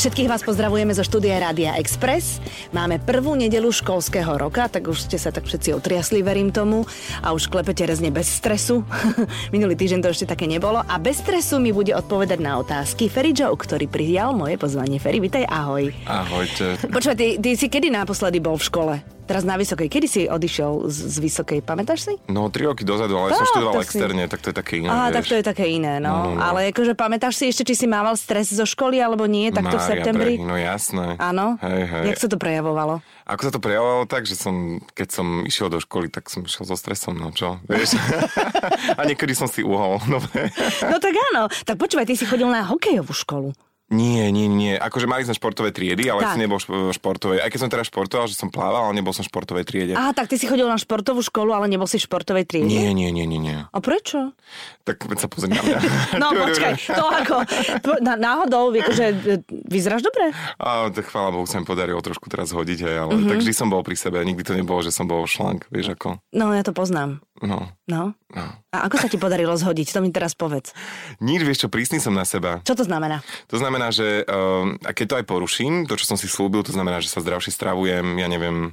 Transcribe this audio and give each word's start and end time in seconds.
Všetkých 0.00 0.24
vás 0.32 0.40
pozdravujeme 0.40 0.96
zo 0.96 1.04
štúdia 1.04 1.36
Rádia 1.36 1.76
Express. 1.76 2.40
Máme 2.72 2.96
prvú 2.96 3.36
nedelu 3.36 3.68
školského 3.68 4.40
roka, 4.40 4.72
tak 4.72 4.88
už 4.88 5.04
ste 5.04 5.20
sa 5.20 5.28
tak 5.28 5.44
všetci 5.44 5.76
otriasli, 5.76 6.24
verím 6.24 6.48
tomu. 6.48 6.88
A 7.20 7.36
už 7.36 7.52
klepete 7.52 7.84
rezne 7.84 8.08
bez 8.08 8.24
stresu. 8.24 8.88
Minulý 9.54 9.76
týždeň 9.76 10.00
to 10.00 10.08
ešte 10.16 10.32
také 10.32 10.48
nebolo. 10.48 10.80
A 10.80 10.96
bez 10.96 11.20
stresu 11.20 11.60
mi 11.60 11.76
bude 11.76 11.92
odpovedať 11.92 12.40
na 12.40 12.56
otázky 12.56 13.12
Ferry 13.12 13.36
Joe, 13.36 13.52
ktorý 13.52 13.84
prijal 13.84 14.32
moje 14.32 14.56
pozvanie. 14.56 14.96
Ferry, 14.96 15.20
vitaj, 15.20 15.44
ahoj. 15.44 15.92
Ahojte. 16.08 16.80
Počúvaj, 16.88 17.16
ty, 17.20 17.36
ty 17.36 17.52
si 17.52 17.68
kedy 17.68 17.92
naposledy 17.92 18.40
bol 18.40 18.56
v 18.56 18.64
škole? 18.64 19.15
Teraz 19.26 19.42
na 19.42 19.54
Vysokej. 19.54 19.90
Kedy 19.90 20.06
si 20.06 20.20
odišiel 20.24 20.86
z, 20.86 20.98
z 21.10 21.16
Vysokej? 21.18 21.58
Pamätáš 21.60 22.06
si? 22.06 22.12
No, 22.26 22.46
tri 22.46 22.62
roky 22.62 22.82
dozadu, 22.82 23.18
ale 23.18 23.34
ja 23.34 23.42
som 23.42 23.46
študoval 23.48 23.74
tak 23.76 23.90
si- 23.90 23.98
externe, 23.98 24.24
tak 24.24 24.38
to 24.38 24.48
je 24.48 24.56
také 24.56 24.72
iné. 24.78 24.86
Á, 24.86 24.94
vieš. 25.04 25.12
tak 25.12 25.24
to 25.26 25.34
je 25.34 25.44
také 25.44 25.64
iné, 25.66 25.98
no. 25.98 26.06
No, 26.06 26.18
no, 26.22 26.30
no. 26.32 26.40
Ale 26.40 26.70
akože 26.70 26.94
pamätáš 26.94 27.34
si 27.36 27.50
ešte, 27.50 27.66
či 27.66 27.74
si 27.74 27.86
mával 27.86 28.14
stres 28.14 28.48
zo 28.48 28.62
školy, 28.62 28.96
alebo 28.96 29.26
nie, 29.26 29.50
takto 29.50 29.74
v 29.74 29.82
Mária 29.82 29.90
septembri? 29.92 30.32
Brehy, 30.38 30.46
no 30.46 30.54
jasné. 30.54 31.18
Áno? 31.18 31.58
Hej, 31.58 31.82
hej. 31.84 32.02
Jak 32.08 32.18
sa 32.22 32.28
to 32.30 32.38
prejavovalo? 32.38 33.02
Ako 33.26 33.42
sa 33.42 33.50
to 33.50 33.58
prejavovalo 33.58 34.06
tak, 34.06 34.22
že 34.22 34.38
som, 34.38 34.54
keď 34.94 35.08
som 35.10 35.26
išiel 35.42 35.66
do 35.66 35.82
školy, 35.82 36.06
tak 36.06 36.30
som 36.30 36.46
išiel 36.46 36.62
so 36.62 36.78
stresom, 36.78 37.18
no 37.18 37.34
čo, 37.34 37.58
vieš? 37.66 37.98
A 38.98 39.02
niekedy 39.02 39.34
som 39.34 39.50
si 39.50 39.60
uhol, 39.60 39.98
no 40.06 40.22
No 40.92 40.96
tak 40.96 41.14
áno. 41.34 41.50
Tak 41.66 41.74
počúvaj, 41.74 42.06
ty 42.06 42.14
si 42.14 42.22
chodil 42.22 42.46
na 42.46 42.62
hokejovú 42.62 43.10
školu. 43.10 43.50
Nie, 43.86 44.28
nie, 44.28 44.46
nie. 44.46 44.74
Akože 44.74 45.06
mali 45.06 45.22
sme 45.22 45.30
športové 45.30 45.70
triedy, 45.70 46.06
ale 46.06 46.18
Tak. 46.20 46.34
som 46.34 46.40
nebol 46.40 46.58
šp- 46.58 46.90
športovej. 46.92 47.38
Aj 47.38 47.46
keď 47.46 47.60
som 47.60 47.70
teraz 47.70 47.86
športoval, 47.86 48.26
že 48.26 48.34
som 48.34 48.50
plával, 48.50 48.82
ale 48.82 48.94
nebol 48.94 49.14
som 49.14 49.22
v 49.22 49.30
športovej 49.30 49.62
triede. 49.62 49.94
Aha, 49.94 50.10
tak 50.10 50.26
ty 50.26 50.34
si 50.34 50.44
chodil 50.44 50.66
na 50.66 50.74
športovú 50.74 51.22
školu, 51.22 51.54
ale 51.54 51.66
nebol 51.66 51.86
si 51.86 51.94
v 51.94 52.02
športovej 52.02 52.44
triede? 52.44 52.66
Nie, 52.66 52.90
nie, 52.90 53.08
nie, 53.08 53.22
nie, 53.24 53.38
nie. 53.38 53.62
A 53.62 53.78
prečo? 53.78 54.34
Tak 54.82 55.06
sa 55.14 55.26
pozri 55.26 55.48
na 55.48 55.62
mňa. 55.62 55.78
No 56.18 56.34
počkaj, 56.42 56.72
to 56.82 57.04
ako, 57.06 57.36
na, 58.00 58.14
náhodou, 58.16 58.74
že 58.74 59.14
vyzeráš 59.64 60.02
dobre? 60.02 60.34
A 60.56 60.90
tak 60.90 61.06
chvála 61.06 61.30
Bohu 61.30 61.46
sa 61.46 61.56
mi 61.56 61.64
podarilo 61.64 62.00
trošku 62.00 62.26
teraz 62.26 62.50
hodiť, 62.50 62.78
hej, 62.82 62.96
ale 62.98 63.10
Mhm. 63.10 63.16
mm-hmm. 63.16 63.30
tak 63.30 63.38
vždy 63.38 63.54
som 63.54 63.68
bol 63.68 63.80
pri 63.80 63.94
sebe. 63.94 64.18
Nikdy 64.18 64.42
to 64.42 64.52
nebolo, 64.52 64.82
že 64.82 64.90
som 64.90 65.06
bol 65.06 65.22
šlank, 65.24 65.70
vieš 65.70 65.94
ako. 65.94 66.18
No, 66.32 66.50
ja 66.50 66.60
to 66.60 66.72
poznám. 66.72 67.22
No, 67.44 67.68
No. 67.86 68.16
no. 68.32 68.44
A 68.72 68.88
ako 68.88 68.96
sa 68.96 69.08
ti 69.08 69.16
podarilo 69.16 69.52
zhodiť? 69.52 69.92
To 69.92 70.00
mi 70.00 70.08
teraz 70.08 70.32
povedz. 70.32 70.72
Nič, 71.20 71.44
vieš 71.44 71.64
čo, 71.64 71.68
prísny 71.68 72.00
som 72.00 72.16
na 72.16 72.24
seba. 72.24 72.60
Čo 72.64 72.76
to 72.76 72.84
znamená? 72.84 73.20
To 73.52 73.56
znamená, 73.60 73.92
že 73.92 74.24
um, 74.24 74.76
a 74.80 74.96
keď 74.96 75.06
to 75.06 75.18
aj 75.20 75.26
poruším, 75.28 75.72
to, 75.84 75.96
čo 75.96 76.08
som 76.08 76.16
si 76.16 76.26
slúbil, 76.26 76.64
to 76.64 76.72
znamená, 76.72 77.00
že 77.00 77.12
sa 77.12 77.20
zdravšie 77.20 77.52
stravujem, 77.52 78.04
ja 78.16 78.28
neviem, 78.28 78.72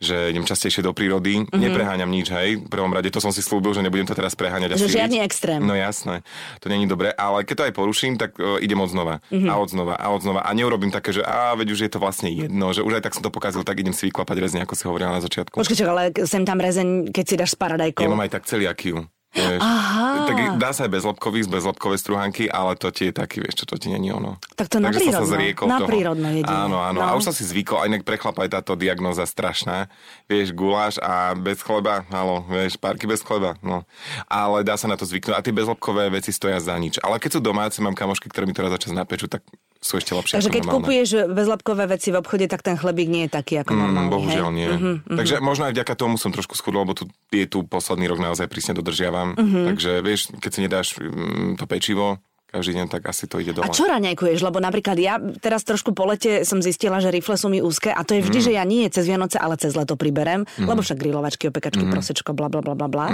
že 0.00 0.32
idem 0.32 0.42
častejšie 0.42 0.80
do 0.80 0.90
prírody, 0.90 1.38
Mhm. 1.38 1.44
mm-hmm. 1.46 1.60
nepreháňam 1.62 2.08
nič, 2.08 2.26
hej. 2.30 2.56
V 2.56 2.66
prvom 2.66 2.88
rade 2.88 3.06
to 3.06 3.18
som 3.18 3.28
si 3.28 3.38
slúbil, 3.38 3.70
že 3.70 3.80
nebudem 3.80 4.04
to 4.04 4.12
teraz 4.12 4.32
preháňať. 4.32 4.72
a 4.72 4.76
Že 4.76 4.96
žiadny 4.96 5.20
extrém. 5.20 5.60
No 5.60 5.72
jasné, 5.72 6.24
to 6.56 6.66
není 6.66 6.84
dobré, 6.84 7.12
ale 7.12 7.42
keď 7.42 7.54
to 7.54 7.64
aj 7.64 7.74
poruším, 7.74 8.16
tak 8.16 8.34
uh, 8.34 8.56
idem 8.58 8.76
od 8.76 8.88
znova 8.88 9.20
Mhm. 9.26 9.36
mm-hmm. 9.38 9.50
a 9.50 9.54
od 9.54 9.68
znova 9.68 9.94
a 9.94 10.06
od 10.08 10.20
znova 10.20 10.40
a 10.40 10.50
neurobím 10.50 10.88
také, 10.88 11.12
že 11.12 11.20
a 11.20 11.52
veď 11.52 11.68
už 11.70 11.80
je 11.80 11.90
to 11.90 11.98
vlastne 11.98 12.28
jedno, 12.28 12.72
že 12.72 12.80
už 12.80 12.96
aj 12.96 13.02
tak 13.02 13.12
som 13.12 13.20
to 13.20 13.28
pokazil, 13.28 13.60
tak 13.60 13.76
idem 13.76 13.92
si 13.92 14.08
vyklapať 14.08 14.36
rezne, 14.38 14.60
ako 14.60 14.72
si 14.72 14.84
hovorila 14.84 15.12
na 15.12 15.20
začiatku. 15.20 15.52
Počkaj, 15.54 15.84
ale 15.84 16.02
sem 16.24 16.42
tam 16.42 16.56
rezeň, 16.56 16.88
keď 17.06 17.24
si 17.24 17.34
dáš 17.36 17.52
s 17.52 17.58
paradajkou. 17.58 18.00
Ja 18.00 18.08
mám 18.08 18.24
aj 18.24 18.32
tak 18.32 18.44
celiakiu. 18.46 19.04
Vieš. 19.30 19.62
Aha. 19.62 20.26
Tak 20.26 20.36
dá 20.58 20.74
sa 20.74 20.90
aj 20.90 20.90
bezlepkový, 20.90 21.46
z 21.46 21.50
bezlepkové 21.54 21.94
struhanky, 22.02 22.50
ale 22.50 22.74
to 22.74 22.90
ti 22.90 23.10
je 23.10 23.14
taký, 23.14 23.38
vieš 23.38 23.62
čo, 23.62 23.64
to 23.70 23.78
ti 23.78 23.86
není 23.86 24.10
ono. 24.10 24.42
Tak 24.58 24.66
to 24.66 24.82
na 24.82 24.90
Takže 24.90 25.14
sa 25.14 25.22
prírodno. 25.22 25.30
zriekol 25.30 25.66
Na 25.70 25.78
toho. 25.78 25.88
prírodno 25.88 26.28
jedine. 26.34 26.50
Áno, 26.50 26.78
áno. 26.82 26.98
No. 26.98 27.06
A 27.06 27.14
už 27.14 27.30
som 27.30 27.34
si 27.34 27.46
zvykol, 27.46 27.78
a 27.78 27.86
inak 27.86 28.02
prechlapa 28.02 28.42
aj 28.42 28.50
táto 28.58 28.74
diagnóza 28.74 29.22
strašná. 29.30 29.86
Vieš, 30.26 30.50
guláš 30.50 30.98
a 30.98 31.38
bez 31.38 31.62
chleba, 31.62 32.02
halo, 32.10 32.42
vieš, 32.50 32.74
párky 32.74 33.06
bez 33.06 33.22
chleba, 33.22 33.54
no. 33.62 33.86
Ale 34.26 34.66
dá 34.66 34.74
sa 34.74 34.90
na 34.90 34.98
to 34.98 35.06
zvyknúť. 35.06 35.38
A 35.38 35.44
tie 35.46 35.54
bezlepkové 35.54 36.10
veci 36.10 36.34
stoja 36.34 36.58
za 36.58 36.74
nič. 36.74 36.98
Ale 36.98 37.22
keď 37.22 37.38
sú 37.38 37.40
domáce, 37.40 37.78
mám 37.78 37.94
kamošky, 37.94 38.26
ktoré 38.26 38.50
mi 38.50 38.54
to 38.54 38.66
raz 38.66 38.74
za 38.74 38.82
čas 38.82 38.92
napečú, 38.98 39.30
tak 39.30 39.46
sú 39.80 39.96
ešte 39.96 40.12
lepšie 40.12 40.36
Takže 40.36 40.50
keď 40.50 40.62
normálne. 40.62 40.84
kupuješ 40.84 41.08
bezlepkové 41.26 41.84
veci 41.88 42.08
v 42.08 42.16
obchode, 42.16 42.44
tak 42.44 42.60
ten 42.60 42.76
chlebík 42.76 43.08
nie 43.08 43.24
je 43.24 43.32
taký 43.32 43.54
ako 43.58 43.72
normálny. 43.72 44.06
Mm, 44.06 44.12
bohužiaľ 44.12 44.46
hej? 44.46 44.54
nie. 44.54 44.68
Mhm, 44.68 44.92
mhm. 45.02 45.16
Takže 45.16 45.34
možno 45.40 45.62
aj 45.64 45.72
vďaka 45.72 45.94
tomu 45.94 46.14
som 46.14 46.28
trošku 46.28 46.52
schudol, 46.52 46.84
lebo 46.84 46.92
tu, 46.92 47.04
je 47.30 47.44
tu 47.44 47.64
posledný 47.64 48.04
rok 48.06 48.20
naozaj 48.20 48.44
prísne 48.46 48.72
dodržiavam. 48.72 49.34
Mhm. 49.34 49.60
Takže 49.66 49.90
vieš, 49.98 50.20
keď 50.34 50.50
si 50.50 50.60
nedáš 50.60 50.86
mm, 50.94 51.56
to 51.56 51.64
pečivo 51.64 52.20
každý 52.46 52.76
deň, 52.76 52.86
tak 52.90 53.06
asi 53.06 53.24
to 53.24 53.38
ide 53.38 53.54
A 53.54 53.62
dole. 53.62 53.70
čo 53.70 53.86
raňajkuješ? 53.86 54.42
Lebo 54.42 54.58
napríklad 54.58 54.96
ja 54.96 55.16
teraz 55.38 55.62
trošku 55.62 55.90
po 55.90 56.02
lete 56.04 56.42
som 56.42 56.58
zistila, 56.58 56.98
že 56.98 57.08
rifle 57.08 57.34
sú 57.34 57.46
mi 57.46 57.58
úzke 57.58 57.88
a 57.88 58.02
to 58.02 58.12
je 58.12 58.20
Mm. 58.20 58.26
vždy, 58.26 58.38
že 58.42 58.52
ja 58.52 58.64
nie 58.64 58.84
cez 58.86 59.06
Vianoce, 59.06 59.38
ale 59.38 59.54
cez 59.54 59.72
leto 59.72 59.94
priberem, 59.94 60.42
lebo 60.58 60.78
však 60.78 60.98
grilovačky, 60.98 61.46
opekačky, 61.46 61.80
Mm. 61.80 61.94
prosečko, 61.94 62.30
bla 62.30 62.46
bla 62.46 62.58
bla 62.58 62.74
bla 62.74 62.84
bla. 62.86 63.06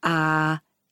A 0.00 0.14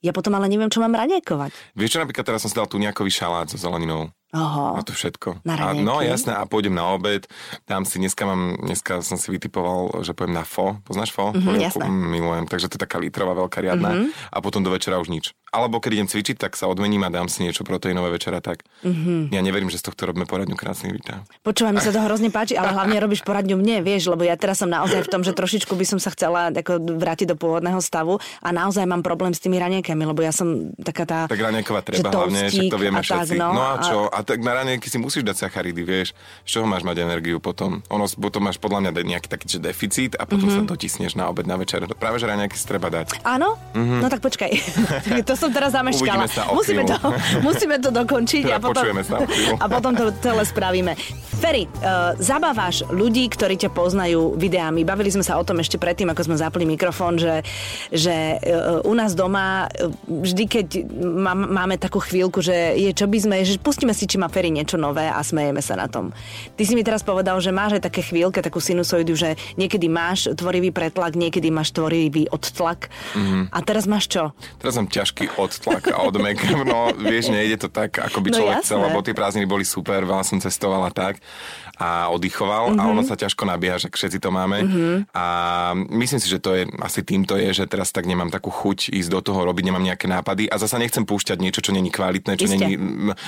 ja 0.01 0.13
potom 0.17 0.33
ale 0.37 0.49
neviem, 0.49 0.73
čo 0.73 0.81
mám 0.81 0.97
raňajkovať. 0.97 1.53
Vieš 1.77 1.91
čo, 1.97 2.01
napríklad 2.01 2.25
teraz 2.25 2.41
som 2.41 2.51
si 2.51 2.57
dal 2.57 2.69
tu 2.69 2.81
nejakový 2.81 3.13
šalát 3.13 3.49
so 3.53 3.61
zeleninou. 3.61 4.09
Oho. 4.31 4.79
A 4.79 4.87
to 4.87 4.95
všetko. 4.95 5.43
Na 5.43 5.59
a, 5.59 5.75
no 5.75 5.99
jasné, 6.07 6.31
a 6.31 6.47
pôjdem 6.47 6.71
na 6.71 6.87
obed. 6.95 7.27
Dám 7.67 7.83
si, 7.83 7.99
dneska 7.99 8.23
mám, 8.23 8.63
dneska 8.63 9.03
som 9.03 9.19
si 9.19 9.27
vytipoval, 9.35 10.07
že 10.07 10.15
pojem 10.15 10.31
na 10.31 10.47
fo. 10.47 10.79
Poznáš 10.87 11.11
fo? 11.11 11.35
Mhm, 11.35 11.43
Polievku? 11.43 11.67
jasné. 11.67 11.85
Milujem. 11.91 12.47
Takže 12.47 12.71
to 12.71 12.79
je 12.79 12.85
taká 12.87 13.03
litrová 13.03 13.35
veľká 13.35 13.59
riadna. 13.59 13.91
Mhm. 13.91 14.07
A 14.31 14.37
potom 14.39 14.63
do 14.63 14.71
večera 14.71 15.03
už 15.03 15.11
nič. 15.11 15.35
Alebo 15.51 15.77
keď 15.77 15.91
idem 15.93 16.09
cvičiť, 16.09 16.37
tak 16.39 16.55
sa 16.55 16.65
odmením 16.65 17.03
a 17.03 17.11
dám 17.11 17.27
si 17.27 17.43
niečo 17.43 17.63
proteínové 17.63 18.11
večera 18.13 18.39
tak. 18.39 18.63
Mhm. 18.81 19.31
Ja 19.31 19.41
neverím, 19.41 19.67
že 19.67 19.77
z 19.77 19.87
tohto 19.87 20.07
robíme 20.07 20.25
poradňu 20.25 20.55
krásnych 20.55 20.93
vítá. 20.93 21.27
Počúvaj, 21.41 21.73
mi 21.73 21.81
sa 21.81 21.91
to 21.91 21.99
hrozne 21.99 22.29
páči, 22.29 22.55
ale 22.55 22.71
hlavne 22.71 22.97
robíš 22.97 23.21
poradňu 23.21 23.55
mne, 23.55 23.81
vieš, 23.81 24.09
lebo 24.09 24.23
ja 24.23 24.35
teraz 24.35 24.59
som 24.59 24.67
naozaj 24.67 25.03
v 25.03 25.11
tom, 25.11 25.21
že 25.21 25.33
trošičku 25.33 25.73
by 25.73 25.85
som 25.85 25.99
sa 25.99 26.11
chcela 26.11 26.49
ako 26.49 26.79
vrátiť 26.97 27.27
do 27.27 27.37
pôvodného 27.37 27.79
stavu 27.79 28.17
a 28.39 28.49
naozaj 28.49 28.85
mám 28.85 29.01
problém 29.01 29.31
s 29.31 29.39
tými 29.39 29.57
raňajkami, 29.57 30.03
lebo 30.05 30.21
ja 30.21 30.31
som 30.31 30.71
taká 30.77 31.03
tá... 31.03 31.19
Tak 31.27 31.37
raňajková 31.37 31.83
že 31.83 31.99
treba 31.99 32.11
hlavne, 32.15 32.47
však 32.47 32.71
to 32.71 32.79
vieme 32.79 32.99
a 32.99 33.03
tak, 33.03 33.27
všetci. 33.27 33.35
no, 33.35 33.49
No, 33.51 33.61
a 33.61 33.75
a- 33.75 33.83
čo? 33.83 33.99
A 34.07 34.19
tak 34.21 34.39
na 34.39 34.55
raňajky 34.55 34.87
si 34.87 34.97
musíš 34.97 35.25
dať 35.25 35.37
sacharidy, 35.41 35.83
vieš. 35.83 36.15
Z 36.45 36.51
čoho 36.55 36.65
máš 36.65 36.83
mať 36.83 37.03
energiu 37.03 37.37
potom? 37.37 37.83
Ono, 37.89 38.07
potom 38.07 38.45
máš 38.45 38.57
podľa 38.57 38.87
mňa 38.87 38.91
nejaký 39.03 39.27
taký 39.27 39.47
že 39.49 39.59
deficit 39.59 40.15
a 40.15 40.25
potom 40.25 40.47
Mhm. 40.47 40.55
sa 40.55 40.63
dotisneš 40.65 41.13
na 41.13 41.27
obed, 41.27 41.43
na 41.43 41.57
večer. 41.57 41.83
Práve, 41.93 42.17
že 42.17 42.29
raňajky 42.29 42.55
si 42.55 42.65
treba 42.65 42.87
dať. 42.87 43.19
Áno? 43.21 43.59
No 43.75 44.07
tak 44.07 44.23
počkaj. 44.23 44.51
to 45.27 45.35
som 45.41 45.51
teraz 45.51 45.73
zameškala. 45.73 46.29
Musíme, 46.53 46.85
to, 46.85 46.97
musíme 47.41 47.77
to 47.81 47.89
dokončiť 47.89 48.45
Teda 48.45 48.57
a 48.57 48.63
potom, 48.67 48.85
a 49.65 49.67
potom 49.67 49.93
to 49.97 50.05
celé 50.21 50.43
spravíme. 50.45 50.93
Ferry, 51.41 51.65
uh, 51.65 52.13
zabávaš 52.21 52.85
ľudí, 52.93 53.25
ktorí 53.33 53.57
ťa 53.57 53.73
poznajú 53.73 54.37
videami. 54.37 54.85
Bavili 54.85 55.09
sme 55.09 55.25
sa 55.25 55.41
o 55.41 55.47
tom 55.47 55.57
ešte 55.65 55.81
predtým, 55.81 56.13
ako 56.13 56.29
sme 56.29 56.37
zapli 56.37 56.69
mikrofón, 56.69 57.17
že, 57.17 57.41
že 57.89 58.37
uh, 58.37 58.85
u 58.85 58.93
nás 58.93 59.17
doma 59.17 59.65
uh, 59.65 59.89
vždy, 60.05 60.45
keď 60.45 60.67
má, 61.01 61.33
máme 61.33 61.81
takú 61.81 61.97
chvíľku, 61.97 62.45
že 62.45 62.77
je 62.77 62.93
čo 62.93 63.09
by 63.09 63.19
sme, 63.25 63.37
že 63.41 63.57
pustíme 63.57 63.97
si, 63.97 64.05
či 64.05 64.21
má 64.21 64.29
Ferry 64.29 64.53
niečo 64.53 64.77
nové 64.77 65.09
a 65.09 65.17
smejeme 65.25 65.65
sa 65.65 65.81
na 65.81 65.89
tom. 65.89 66.13
Ty 66.61 66.63
si 66.69 66.77
mi 66.77 66.85
teraz 66.85 67.01
povedal, 67.01 67.41
že 67.41 67.57
máš 67.57 67.81
aj 67.81 67.89
také 67.89 68.05
chvíľke, 68.05 68.45
takú 68.45 68.61
sinusoidu, 68.61 69.17
že 69.17 69.41
niekedy 69.57 69.89
máš 69.89 70.29
tvorivý 70.37 70.69
pretlak, 70.77 71.17
niekedy 71.17 71.49
máš 71.49 71.73
tvorivý 71.73 72.29
odtlak. 72.29 72.93
Mhm. 73.17 73.49
A 73.49 73.59
teraz 73.65 73.89
máš 73.89 74.13
čo? 74.13 74.37
Teraz 74.61 74.77
mám 74.77 74.93
ťažký 74.93 75.30
odtlak 75.37 75.93
a 75.93 76.03
odmek. 76.03 76.39
No, 76.67 76.91
vieš, 76.95 77.31
nejde 77.31 77.61
to 77.61 77.69
tak, 77.69 77.99
ako 77.99 78.23
by 78.23 78.29
No 78.31 78.37
človek 78.43 78.57
jasné. 78.59 78.67
chcel, 78.67 78.79
lebo 78.83 78.99
tie 79.03 79.15
prázdniny 79.15 79.47
boli 79.47 79.67
super, 79.67 80.03
veľa 80.03 80.23
som 80.23 80.39
cestoval 80.39 80.87
a 80.87 80.93
tak 80.93 81.19
a 81.81 82.07
oddychoval 82.09 82.71
Mhm. 82.71 82.77
a 82.77 82.83
ono 82.87 83.01
sa 83.01 83.17
ťažko 83.17 83.43
nabieha, 83.43 83.77
že 83.77 83.89
všetci 83.89 84.19
to 84.19 84.29
máme. 84.29 84.61
A 85.11 85.25
myslím 85.89 86.21
si, 86.21 86.29
že 86.29 86.37
to 86.37 86.53
je 86.53 86.69
asi 86.79 87.01
týmto 87.01 87.35
je, 87.35 87.51
že 87.51 87.65
teraz 87.65 87.89
tak 87.89 88.05
nemám 88.05 88.29
takú 88.29 88.49
chuť 88.49 88.93
ísť 88.93 89.09
do 89.09 89.21
toho, 89.21 89.43
robiť, 89.43 89.65
nemám 89.65 89.81
nejaké 89.83 90.05
nápady 90.05 90.47
a 90.47 90.57
zasa 90.57 90.77
nechcem 90.77 91.03
púšťať 91.03 91.39
niečo, 91.39 91.61
čo 91.61 91.73
není 91.73 91.89
kvalitné, 91.89 92.37
čo, 92.37 92.45
Iste. 92.45 92.55
není, 92.55 92.75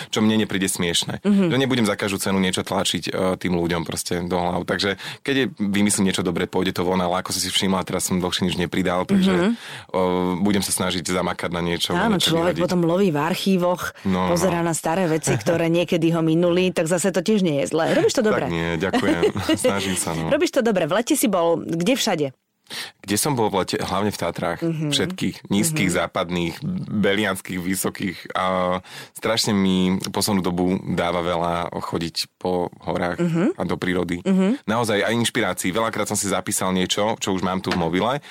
čo 0.08 0.20
mne 0.20 0.36
nepríde 0.38 0.68
smiešne. 0.68 1.24
Že 1.24 1.56
nebudem 1.56 1.82
za 1.82 1.96
každú 1.96 2.20
cenu 2.20 2.38
niečo 2.38 2.60
tlačiť 2.60 3.02
uh, 3.08 3.34
tým 3.34 3.56
ľuďom 3.56 3.82
proste 3.82 4.20
do 4.20 4.36
hlav. 4.36 4.62
Takže 4.62 4.94
keď 5.22 5.34
je, 5.34 5.44
vymyslím 5.58 6.04
niečo 6.06 6.20
dobre, 6.20 6.44
pôjde 6.44 6.76
to 6.76 6.82
von, 6.82 6.98
ale 6.98 7.18
ako 7.18 7.32
si 7.32 7.40
si 7.40 7.48
všimla, 7.48 7.82
teraz 7.82 8.04
som 8.04 8.18
dlhšie 8.18 8.44
nič 8.44 8.56
nepridal, 8.58 9.02
takže 9.04 9.56
uh, 9.88 9.98
budem 10.38 10.60
sa 10.60 10.70
snažiť 10.70 11.02
zamakať 11.02 11.50
na 11.50 11.60
niečo. 11.60 11.92
Áno, 11.92 12.16
niečo 12.16 12.30
človek 12.30 12.54
vyhodiť. 12.54 12.62
potom 12.62 12.80
loví 12.84 13.08
v 13.08 13.18
archívoch, 13.18 13.94
No, 14.04 14.28
pozerá 14.28 14.60
no. 14.60 14.68
na 14.68 14.74
staré 14.74 15.06
veci, 15.06 15.32
ktoré 15.32 15.66
niekedy 15.68 16.10
ho 16.10 16.20
minuli, 16.20 16.68
tak 16.68 16.84
zase 16.84 17.08
to 17.08 17.22
tiež 17.22 17.40
nie 17.40 17.62
je 17.62 17.70
zlé. 17.70 17.94
Robíš 17.94 18.12
to 18.12 18.22
dobre. 18.22 18.41
Tak 18.42 18.50
nie, 18.50 18.68
ďakujem. 18.76 19.22
Snažím 19.64 19.96
sa, 19.96 20.12
no. 20.12 20.26
Robíš 20.28 20.50
to 20.50 20.60
dobre. 20.60 20.84
V 20.84 20.92
lete 20.94 21.14
si 21.14 21.26
bol 21.26 21.58
kde 21.58 21.94
všade? 21.94 22.26
Kde 23.04 23.16
som 23.20 23.36
bol 23.36 23.52
v 23.52 23.60
lete? 23.60 23.76
Hlavne 23.76 24.08
v 24.08 24.16
Tatrách. 24.16 24.60
Mhm. 24.62 24.70
Mm-hmm. 24.70 24.90
Všetkých. 24.90 25.36
Nízkych, 25.50 25.90
mm-hmm. 25.92 26.00
západných, 26.00 26.54
belianských, 26.88 27.60
vysokých. 27.60 28.18
A 28.32 28.78
strašne 29.12 29.52
mi 29.52 29.76
poslednú 30.08 30.40
dobu 30.40 30.64
dáva 30.94 31.20
veľa 31.20 31.54
chodiť 31.74 32.32
po 32.38 32.72
horách 32.80 33.20
Mhm. 33.20 33.28
mm-hmm. 33.28 33.48
a 33.58 33.62
do 33.62 33.76
prírody. 33.76 34.18
Mm-hmm. 34.24 34.64
Naozaj 34.64 35.04
aj 35.04 35.12
inšpirácií. 35.12 35.68
Veľakrát 35.68 36.08
som 36.08 36.16
si 36.16 36.32
zapísal 36.32 36.72
niečo, 36.72 37.18
čo 37.20 37.36
už 37.36 37.44
mám 37.44 37.60
tu 37.60 37.68
v 37.68 37.76
mobile. 37.76 38.22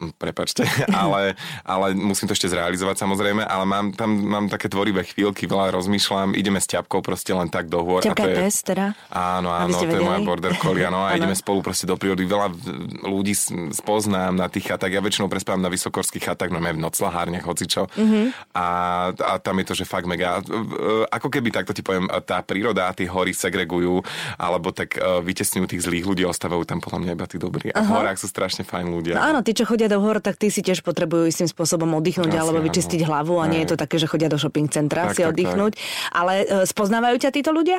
Hm, 0.00 0.12
prepačte, 0.18 0.66
ale, 1.02 1.38
ale 1.62 1.86
musím 1.94 2.26
to 2.30 2.36
ešte 2.36 2.50
zrealizovať 2.50 3.00
samozrejme, 3.00 3.42
ale 3.44 3.64
mám 3.64 3.92
tam 3.94 4.10
mám 4.24 4.46
také 4.50 4.68
tvorivé 4.68 5.06
chvíľky, 5.06 5.46
veľa 5.46 5.70
rozmýšľam, 5.74 6.34
ideme 6.34 6.58
s 6.58 6.68
ťapkou 6.70 7.00
proste 7.04 7.32
len 7.32 7.48
tak 7.48 7.70
do 7.70 7.82
hôr. 7.82 8.00
Ťapka 8.02 8.26
je 8.26 8.36
pes, 8.36 8.56
teda? 8.64 8.86
Áno, 9.10 9.52
áno, 9.52 9.76
to 9.78 9.86
je 9.86 10.02
moja 10.02 10.20
border 10.24 10.54
collie, 10.58 10.84
áno, 10.86 11.04
a 11.06 11.14
ideme 11.18 11.36
spolu 11.36 11.62
proste 11.62 11.86
do 11.86 11.94
prírody. 11.94 12.26
Veľa 12.26 12.50
ľudí 13.06 13.34
spoznám 13.70 14.34
na 14.34 14.50
tých 14.50 14.70
chatách, 14.72 14.92
ja 14.92 15.02
väčšinou 15.04 15.30
prespávam 15.30 15.62
na 15.62 15.70
vysokorských 15.70 16.32
chatách, 16.32 16.50
no 16.50 16.58
v 16.64 16.80
noclahárniach, 16.80 17.44
hocičo. 17.46 17.86
Mm-hmm. 17.94 18.56
A, 18.56 18.66
a 19.14 19.32
tam 19.38 19.60
je 19.60 19.64
to, 19.68 19.74
že 19.76 19.84
fakt 19.84 20.08
mega. 20.08 20.40
Ako 21.12 21.28
keby 21.28 21.52
takto 21.52 21.76
ti 21.76 21.84
poviem, 21.84 22.08
tá 22.24 22.40
príroda 22.40 22.88
a 22.88 22.96
tie 22.96 23.06
hory 23.06 23.36
segregujú, 23.36 24.00
alebo 24.40 24.72
tak 24.72 24.96
uh, 24.96 25.20
vytesňujú 25.20 25.66
tých 25.70 25.84
zlých 25.84 26.04
ľudí, 26.08 26.22
ostávajú 26.24 26.64
tam 26.64 26.80
podľa 26.80 26.98
mňa 27.04 27.12
iba 27.14 27.26
tí 27.28 27.36
dobrí. 27.36 27.68
A 27.70 27.84
v 27.84 27.90
horách 27.92 28.18
sú 28.18 28.26
strašne 28.26 28.64
fajn 28.64 28.86
ľudia. 28.88 29.14
No 29.20 29.22
áno, 29.22 29.40
tí, 29.44 29.52
čo 29.52 29.68
chodia 29.68 29.83
do 29.88 29.98
hor, 30.02 30.18
tak 30.18 30.40
tí 30.40 30.48
si 30.50 30.60
tiež 30.60 30.82
potrebujú 30.82 31.28
istým 31.30 31.48
spôsobom 31.48 31.88
oddychnúť 32.00 32.32
Asi, 32.32 32.40
alebo 32.40 32.58
vyčistiť 32.64 33.00
áno. 33.04 33.08
hlavu 33.10 33.34
a 33.40 33.44
nie 33.46 33.62
je 33.64 33.68
to 33.72 33.76
také, 33.78 33.96
že 34.00 34.10
chodia 34.10 34.32
do 34.32 34.40
shopping 34.40 34.68
centra 34.68 35.10
tak, 35.10 35.16
si 35.16 35.22
tak, 35.22 35.30
oddychnúť. 35.36 35.72
Tak. 35.76 35.82
Ale 36.16 36.34
uh, 36.44 36.64
spoznávajú 36.64 37.16
ťa 37.20 37.30
títo 37.30 37.50
ľudia? 37.52 37.78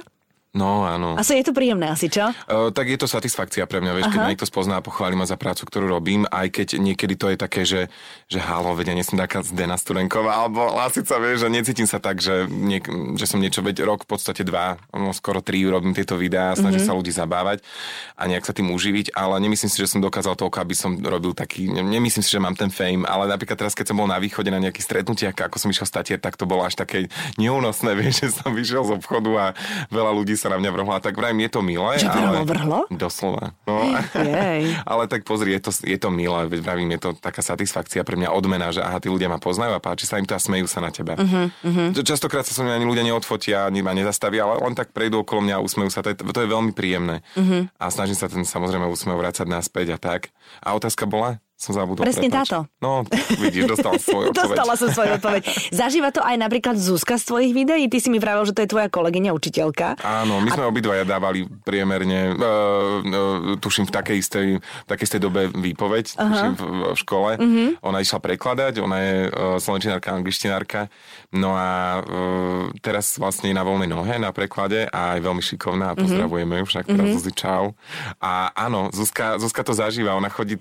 No, 0.56 0.88
áno. 0.88 1.20
Asi 1.20 1.36
je 1.36 1.52
to 1.52 1.52
príjemné, 1.52 1.92
asi 1.92 2.08
čo? 2.08 2.32
Uh, 2.48 2.72
tak 2.72 2.88
je 2.88 2.96
to 2.96 3.12
satisfakcia 3.12 3.68
pre 3.68 3.84
mňa, 3.84 3.92
vieš, 3.92 4.08
Aha. 4.08 4.14
keď 4.16 4.22
niekto 4.32 4.48
spozná 4.48 4.80
a 4.80 4.86
pochváli 4.86 5.12
ma 5.12 5.28
za 5.28 5.36
prácu, 5.36 5.68
ktorú 5.68 5.92
robím, 5.92 6.24
aj 6.32 6.48
keď 6.48 6.68
niekedy 6.80 7.20
to 7.20 7.28
je 7.28 7.38
také, 7.38 7.62
že, 7.68 7.92
že 8.32 8.40
halo, 8.40 8.72
vedia, 8.72 8.96
nie 8.96 9.04
som 9.04 9.20
taká 9.20 9.44
Zdena 9.44 9.76
Studenková, 9.76 10.48
alebo 10.48 10.72
Lasica, 10.72 11.20
vieš, 11.20 11.44
že 11.44 11.50
necítim 11.52 11.84
sa 11.84 12.00
tak, 12.00 12.24
že, 12.24 12.48
niek- 12.48 12.88
že 13.20 13.28
som 13.28 13.44
niečo, 13.44 13.60
veď 13.60 13.84
rok, 13.84 14.08
v 14.08 14.16
podstate 14.16 14.48
dva, 14.48 14.80
no 14.96 15.12
skoro 15.12 15.44
tri 15.44 15.60
robím 15.68 15.92
tieto 15.92 16.16
videá, 16.16 16.56
snažím 16.56 16.88
mm-hmm. 16.88 16.96
sa 16.96 16.96
ľudí 16.96 17.12
zabávať 17.12 17.60
a 18.16 18.24
nejak 18.24 18.48
sa 18.48 18.56
tým 18.56 18.72
uživiť, 18.72 19.12
ale 19.12 19.36
nemyslím 19.44 19.68
si, 19.68 19.84
že 19.84 19.92
som 19.92 20.00
dokázal 20.00 20.40
toľko, 20.40 20.58
aby 20.64 20.72
som 20.72 20.96
robil 21.04 21.36
taký, 21.36 21.68
nemyslím 21.68 22.24
si, 22.24 22.32
že 22.32 22.40
mám 22.40 22.56
ten 22.56 22.72
fame, 22.72 23.04
ale 23.04 23.28
napríklad 23.28 23.60
teraz, 23.60 23.76
keď 23.76 23.92
som 23.92 24.00
bol 24.00 24.08
na 24.08 24.24
východe 24.24 24.48
na 24.48 24.64
nejakých 24.64 24.88
stretnutiach, 24.88 25.36
ako 25.36 25.60
som 25.60 25.68
išiel 25.68 25.84
statier, 25.84 26.16
tak 26.16 26.40
to 26.40 26.48
bolo 26.48 26.64
až 26.64 26.80
také 26.80 27.12
neúnosné, 27.36 27.92
vieš, 28.00 28.24
že 28.24 28.40
som 28.40 28.56
vyšiel 28.56 28.88
z 28.88 28.92
obchodu 29.04 29.32
a 29.36 29.46
veľa 29.92 30.16
ľudí 30.16 30.45
sa 30.46 30.54
na 30.54 30.62
mňa 30.62 30.72
vrhlo 30.78 30.94
a 30.94 31.02
tak 31.02 31.18
vrajím, 31.18 31.42
je 31.50 31.52
to 31.58 31.62
milé. 31.66 31.98
Čo 31.98 32.14
ale... 32.14 32.46
vrhlo? 32.46 32.86
Doslova. 32.94 33.58
No. 33.66 33.82
ale 34.94 35.04
tak 35.10 35.26
pozri, 35.26 35.58
je 35.58 35.62
to, 35.66 35.72
je 35.82 35.98
to 35.98 36.14
milé, 36.14 36.46
vravím, 36.62 36.94
je 36.94 37.02
to 37.02 37.10
taká 37.18 37.42
satisfakcia 37.42 38.06
pre 38.06 38.14
mňa 38.14 38.30
odmena, 38.30 38.70
že 38.70 38.86
aha, 38.86 39.02
tí 39.02 39.10
ľudia 39.10 39.26
ma 39.26 39.42
poznajú 39.42 39.74
a 39.74 39.82
páči 39.82 40.06
sa 40.06 40.22
im 40.22 40.30
to 40.30 40.38
a 40.38 40.40
smejú 40.40 40.70
sa 40.70 40.86
na 40.86 40.94
teba. 40.94 41.18
Uh-huh, 41.18 41.50
uh-huh. 41.50 41.98
Častokrát 41.98 42.46
sa 42.46 42.54
so 42.54 42.62
mňa 42.62 42.78
ani 42.78 42.86
ľudia 42.86 43.02
neodfotia, 43.10 43.66
ani 43.66 43.82
ma 43.82 43.98
nezastavia, 43.98 44.46
ale 44.46 44.62
len 44.62 44.78
tak 44.78 44.94
prejdú 44.94 45.26
okolo 45.26 45.42
mňa 45.50 45.58
a 45.58 45.64
usmejú 45.66 45.90
sa. 45.90 46.06
To 46.06 46.14
je, 46.14 46.16
to 46.22 46.40
je 46.46 46.50
veľmi 46.54 46.78
príjemné. 46.78 47.26
Uh-huh. 47.34 47.66
A 47.82 47.90
snažím 47.90 48.14
sa 48.14 48.30
ten 48.30 48.46
samozrejme 48.46 48.86
úsmev 48.86 49.18
vrácať 49.18 49.50
naspäť 49.50 49.96
a 49.96 49.98
tak. 49.98 50.30
A 50.62 50.78
otázka 50.78 51.10
bola? 51.10 51.42
Som 51.56 51.72
zabudol. 51.72 52.04
Presne 52.04 52.28
prepáč. 52.28 52.52
táto. 52.52 52.68
No, 52.84 53.08
vidíš, 53.40 53.72
dostala 53.72 53.96
svoju 54.04 54.28
odpoveď. 54.36 54.44
Dostala 54.44 54.74
som 54.76 54.90
svoju 54.92 55.12
odpoveď. 55.16 55.44
Zažíva 55.72 56.12
to 56.12 56.20
aj 56.20 56.36
napríklad 56.36 56.76
Zuzka 56.76 57.16
z 57.16 57.32
tvojich 57.32 57.56
videí? 57.56 57.88
Ty 57.88 58.04
si 58.04 58.12
mi 58.12 58.20
vravel, 58.20 58.44
že 58.44 58.52
to 58.52 58.68
je 58.68 58.70
tvoja 58.76 58.92
kolegyňa, 58.92 59.32
učiteľka. 59.32 60.04
Áno, 60.04 60.44
my 60.44 60.52
sme 60.52 60.68
a... 60.68 60.70
obidvaja 60.70 61.08
dávali 61.08 61.48
priemerne, 61.64 62.36
uh, 62.36 62.36
uh, 62.36 63.64
tuším 63.64 63.88
v 63.88 63.92
takej 63.96 64.18
istej, 64.20 64.48
v 64.60 64.88
takej 64.92 65.06
istej 65.08 65.22
dobe 65.24 65.48
výpoveď, 65.48 66.06
uh-huh. 66.12 66.28
tuším 66.28 66.54
v, 66.60 66.64
v 66.92 66.98
škole. 67.00 67.32
Uh-huh. 67.40 67.70
Ona 67.88 68.04
išla 68.04 68.20
prekladať, 68.20 68.74
ona 68.84 68.98
je 69.00 69.16
uh, 69.32 69.56
slovenčinárka, 69.56 70.12
angličtinárka. 70.12 70.92
No 71.32 71.56
a 71.56 72.04
uh, 72.04 72.68
teraz 72.84 73.16
vlastne 73.16 73.56
na 73.56 73.64
voľnej 73.64 73.88
nohe 73.88 74.20
na 74.20 74.36
preklade 74.36 74.92
a 74.92 75.16
je 75.16 75.24
veľmi 75.24 75.40
šikovná 75.40 75.92
a 75.92 75.96
mhm. 75.96 76.04
pozdravujeme 76.04 76.56
ju 76.60 76.66
však 76.68 76.86
uh-huh. 76.92 77.14
Zuzi, 77.16 77.32
čau. 77.32 77.80
A 78.20 78.52
áno, 78.52 78.92
Zuzka, 78.92 79.40
Zuzka 79.40 79.64
to 79.64 79.72
zažíva, 79.72 80.20
ona 80.20 80.28
chodí 80.28 80.60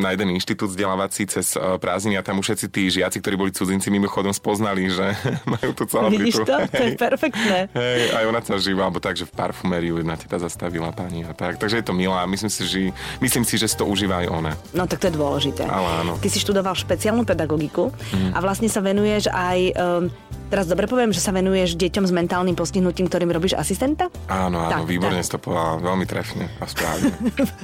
na 0.00 0.21
jeden 0.22 0.38
inštitút 0.38 0.70
vzdelávací 0.70 1.26
cez 1.26 1.58
e, 1.58 1.76
prázdniny 1.82 2.14
a 2.14 2.22
tam 2.22 2.38
už 2.38 2.54
všetci 2.54 2.66
tí 2.70 2.82
žiaci, 2.86 3.18
ktorí 3.18 3.34
boli 3.34 3.50
cudzinci, 3.50 3.90
mimochodom 3.90 4.30
spoznali, 4.30 4.86
že 4.86 5.18
majú 5.58 5.74
tu 5.74 5.84
celebritu. 5.90 6.22
Vidíš 6.22 6.46
to? 6.46 6.54
To 6.54 6.82
je 6.86 6.94
perfektné. 6.94 7.58
Hej, 7.74 8.02
aj 8.14 8.24
ona 8.30 8.40
sa 8.40 8.54
žíva, 8.62 8.86
alebo 8.86 9.02
tak, 9.02 9.18
že 9.18 9.26
v 9.26 9.34
parfumériu 9.34 9.98
na 10.06 10.14
teba 10.14 10.38
zastavila 10.38 10.94
pani 10.94 11.26
a 11.26 11.34
tak. 11.34 11.58
Takže 11.58 11.82
je 11.82 11.86
to 11.90 11.94
milá. 11.96 12.22
Myslím 12.30 12.48
si, 12.54 12.62
že, 12.62 12.80
myslím 13.18 13.42
si, 13.42 13.58
že 13.58 13.66
si 13.66 13.74
to 13.74 13.84
užíva 13.84 14.22
aj 14.22 14.26
ona. 14.30 14.52
No 14.70 14.86
tak 14.86 15.02
to 15.02 15.10
je 15.10 15.14
dôležité. 15.18 15.66
Ale 15.66 16.06
áno. 16.06 16.14
Ty 16.22 16.28
si 16.30 16.38
študoval 16.38 16.78
špeciálnu 16.78 17.26
pedagogiku 17.26 17.90
mm. 17.90 18.32
a 18.32 18.38
vlastne 18.38 18.70
sa 18.70 18.78
venuješ 18.78 19.26
aj 19.28 19.58
um, 19.74 20.06
Teraz 20.52 20.68
dobre 20.68 20.84
poviem, 20.84 21.16
že 21.16 21.24
sa 21.24 21.32
venuješ 21.32 21.80
deťom 21.80 22.04
s 22.04 22.12
mentálnym 22.12 22.52
postihnutím, 22.52 23.08
ktorým 23.08 23.32
robíš 23.32 23.56
asistenta? 23.56 24.12
Áno, 24.28 24.68
áno, 24.68 24.84
tak, 24.84 24.84
výborne 24.84 25.16
tak. 25.16 25.24
si 25.24 25.32
to 25.32 25.40
povedala, 25.40 25.80
veľmi 25.80 26.04
trefne 26.04 26.44
a 26.60 26.68
správne. 26.68 27.08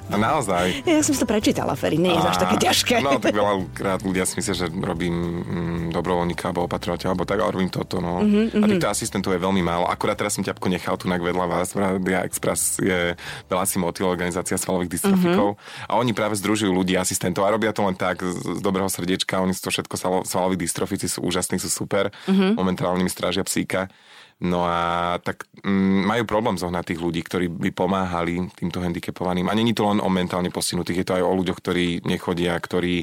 a 0.08 0.16
naozaj. 0.16 0.66
Ja 0.88 1.04
som 1.04 1.12
si 1.12 1.20
to 1.20 1.28
prečítala, 1.28 1.76
Ferry, 1.76 2.00
nie 2.00 2.16
je 2.16 2.16
až 2.16 2.40
také 2.40 2.56
ťažké. 2.64 3.04
No, 3.04 3.20
tak 3.20 3.36
veľakrát 3.36 4.00
ľudia 4.00 4.24
si 4.24 4.40
myslia, 4.40 4.56
že 4.56 4.66
robím 4.72 5.44
mm, 5.44 5.78
dobrovoľníka 5.92 6.48
alebo 6.48 6.64
opatrovateľa, 6.64 7.12
alebo 7.12 7.28
tak, 7.28 7.44
ale 7.44 7.52
robím 7.52 7.68
toto, 7.68 8.00
no. 8.00 8.24
Uh-huh. 8.24 8.64
A 8.64 8.64
týchto 8.64 8.88
asistentov 8.88 9.36
je 9.36 9.40
veľmi 9.44 9.60
málo. 9.60 9.84
Akurát 9.84 10.16
teraz 10.16 10.40
som 10.40 10.42
ťapko 10.42 10.72
nechal 10.72 10.96
tu 10.96 11.12
vedľa 11.12 11.44
vás, 11.44 11.76
Radia 11.76 12.24
Express 12.24 12.80
je 12.80 13.12
veľa 13.52 13.64
si 13.68 13.76
motil, 13.76 14.08
organizácia 14.08 14.56
svalových 14.56 14.96
dystrofikov. 14.96 15.60
Uh-huh. 15.60 15.90
A 15.92 16.00
oni 16.00 16.16
práve 16.16 16.40
združujú 16.40 16.72
ľudí, 16.72 16.96
asistentov 16.96 17.44
a 17.44 17.52
robia 17.52 17.76
to 17.76 17.84
len 17.84 18.00
tak 18.00 18.24
z, 18.24 18.32
z 18.32 18.60
dobrého 18.64 18.88
srdiečka. 18.88 19.44
Oni 19.44 19.52
sú 19.52 19.68
to 19.68 19.70
všetko 19.76 20.24
svaloví 20.24 20.56
dystrofici, 20.56 21.04
sú 21.04 21.20
úžasní, 21.28 21.60
sú 21.60 21.68
super. 21.68 22.08
Uh-huh 22.24 22.56
momentálne 22.78 23.02
mi 23.02 23.10
strážia 23.10 23.42
psíka. 23.42 23.90
No 24.38 24.62
a 24.62 25.18
tak 25.18 25.50
mm, 25.66 26.06
majú 26.06 26.22
problém 26.22 26.54
zohnať 26.54 26.94
tých 26.94 27.02
ľudí, 27.02 27.26
ktorí 27.26 27.50
by 27.50 27.74
pomáhali 27.74 28.38
týmto 28.54 28.78
handicapovaným. 28.78 29.50
A 29.50 29.58
není 29.58 29.74
to 29.74 29.90
len 29.90 29.98
o 29.98 30.06
mentálne 30.06 30.46
postihnutých, 30.54 31.02
je 31.02 31.06
to 31.10 31.16
aj 31.18 31.26
o 31.26 31.36
ľuďoch, 31.42 31.58
ktorí 31.58 32.06
nechodia, 32.06 32.54
ktorí 32.54 33.02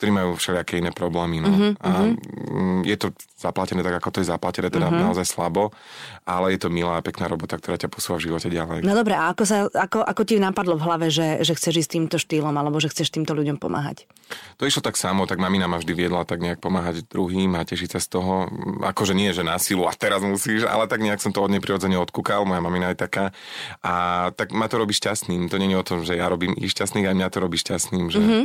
ktorí 0.00 0.16
majú 0.16 0.40
všelijaké 0.40 0.80
iné 0.80 0.96
problémy. 0.96 1.44
No. 1.44 1.52
Uh-huh, 1.52 1.72
a 1.76 2.08
uh-huh. 2.08 2.88
je 2.88 2.96
to 2.96 3.12
zaplatené 3.36 3.84
tak, 3.84 4.00
ako 4.00 4.16
to 4.16 4.18
je 4.24 4.32
zaplatené, 4.32 4.72
teda 4.72 4.88
uh-huh. 4.88 5.12
naozaj 5.12 5.28
slabo, 5.28 5.76
ale 6.24 6.56
je 6.56 6.64
to 6.64 6.72
milá 6.72 6.96
a 6.96 7.04
pekná 7.04 7.28
robota, 7.28 7.60
ktorá 7.60 7.76
ťa 7.76 7.92
posúva 7.92 8.16
v 8.16 8.32
živote 8.32 8.48
ďalej. 8.48 8.80
No 8.80 8.96
dobre, 8.96 9.12
a 9.12 9.28
ako, 9.28 9.44
sa, 9.44 9.68
ako, 9.68 10.00
ako 10.00 10.22
ti 10.24 10.40
napadlo 10.40 10.80
v 10.80 10.88
hlave, 10.88 11.06
že, 11.12 11.44
že 11.44 11.52
chceš 11.52 11.84
ísť 11.84 11.90
týmto 12.00 12.16
štýlom, 12.16 12.56
alebo 12.56 12.80
že 12.80 12.88
chceš 12.88 13.12
týmto 13.12 13.36
ľuďom 13.36 13.60
pomáhať? 13.60 14.08
To 14.56 14.64
išlo 14.64 14.80
tak 14.80 14.96
samo, 14.96 15.28
tak 15.28 15.36
mamina 15.36 15.68
ma 15.68 15.76
vždy 15.76 15.92
viedla 15.92 16.24
tak 16.24 16.40
nejak 16.40 16.64
pomáhať 16.64 17.04
druhým 17.04 17.52
a 17.60 17.68
tešiť 17.68 17.96
sa 17.96 18.00
z 18.00 18.08
toho. 18.08 18.48
Akože 18.80 19.12
nie, 19.12 19.28
že 19.36 19.44
na 19.44 19.60
silu 19.60 19.84
a 19.84 19.92
teraz 19.92 20.24
musíš, 20.24 20.64
ale 20.64 20.88
tak 20.88 21.04
nejak 21.04 21.20
som 21.20 21.28
to 21.28 21.44
od 21.44 21.52
nej 21.52 21.60
prirodzene 21.60 22.00
odkúkal, 22.00 22.48
moja 22.48 22.64
mamina 22.64 22.96
je 22.96 23.04
taká. 23.04 23.36
A 23.84 24.28
tak 24.32 24.56
ma 24.56 24.64
to 24.64 24.80
robí 24.80 24.96
šťastným. 24.96 25.52
To 25.52 25.60
nie 25.60 25.76
je 25.76 25.76
o 25.76 25.84
tom, 25.84 26.08
že 26.08 26.16
ja 26.16 26.24
robím 26.32 26.56
ich 26.56 26.72
šťastných, 26.72 27.04
aj 27.04 27.16
mňa 27.20 27.28
to 27.28 27.38
robí 27.42 27.60
šťastným, 27.60 28.06
že, 28.08 28.20
uh-huh. 28.22 28.44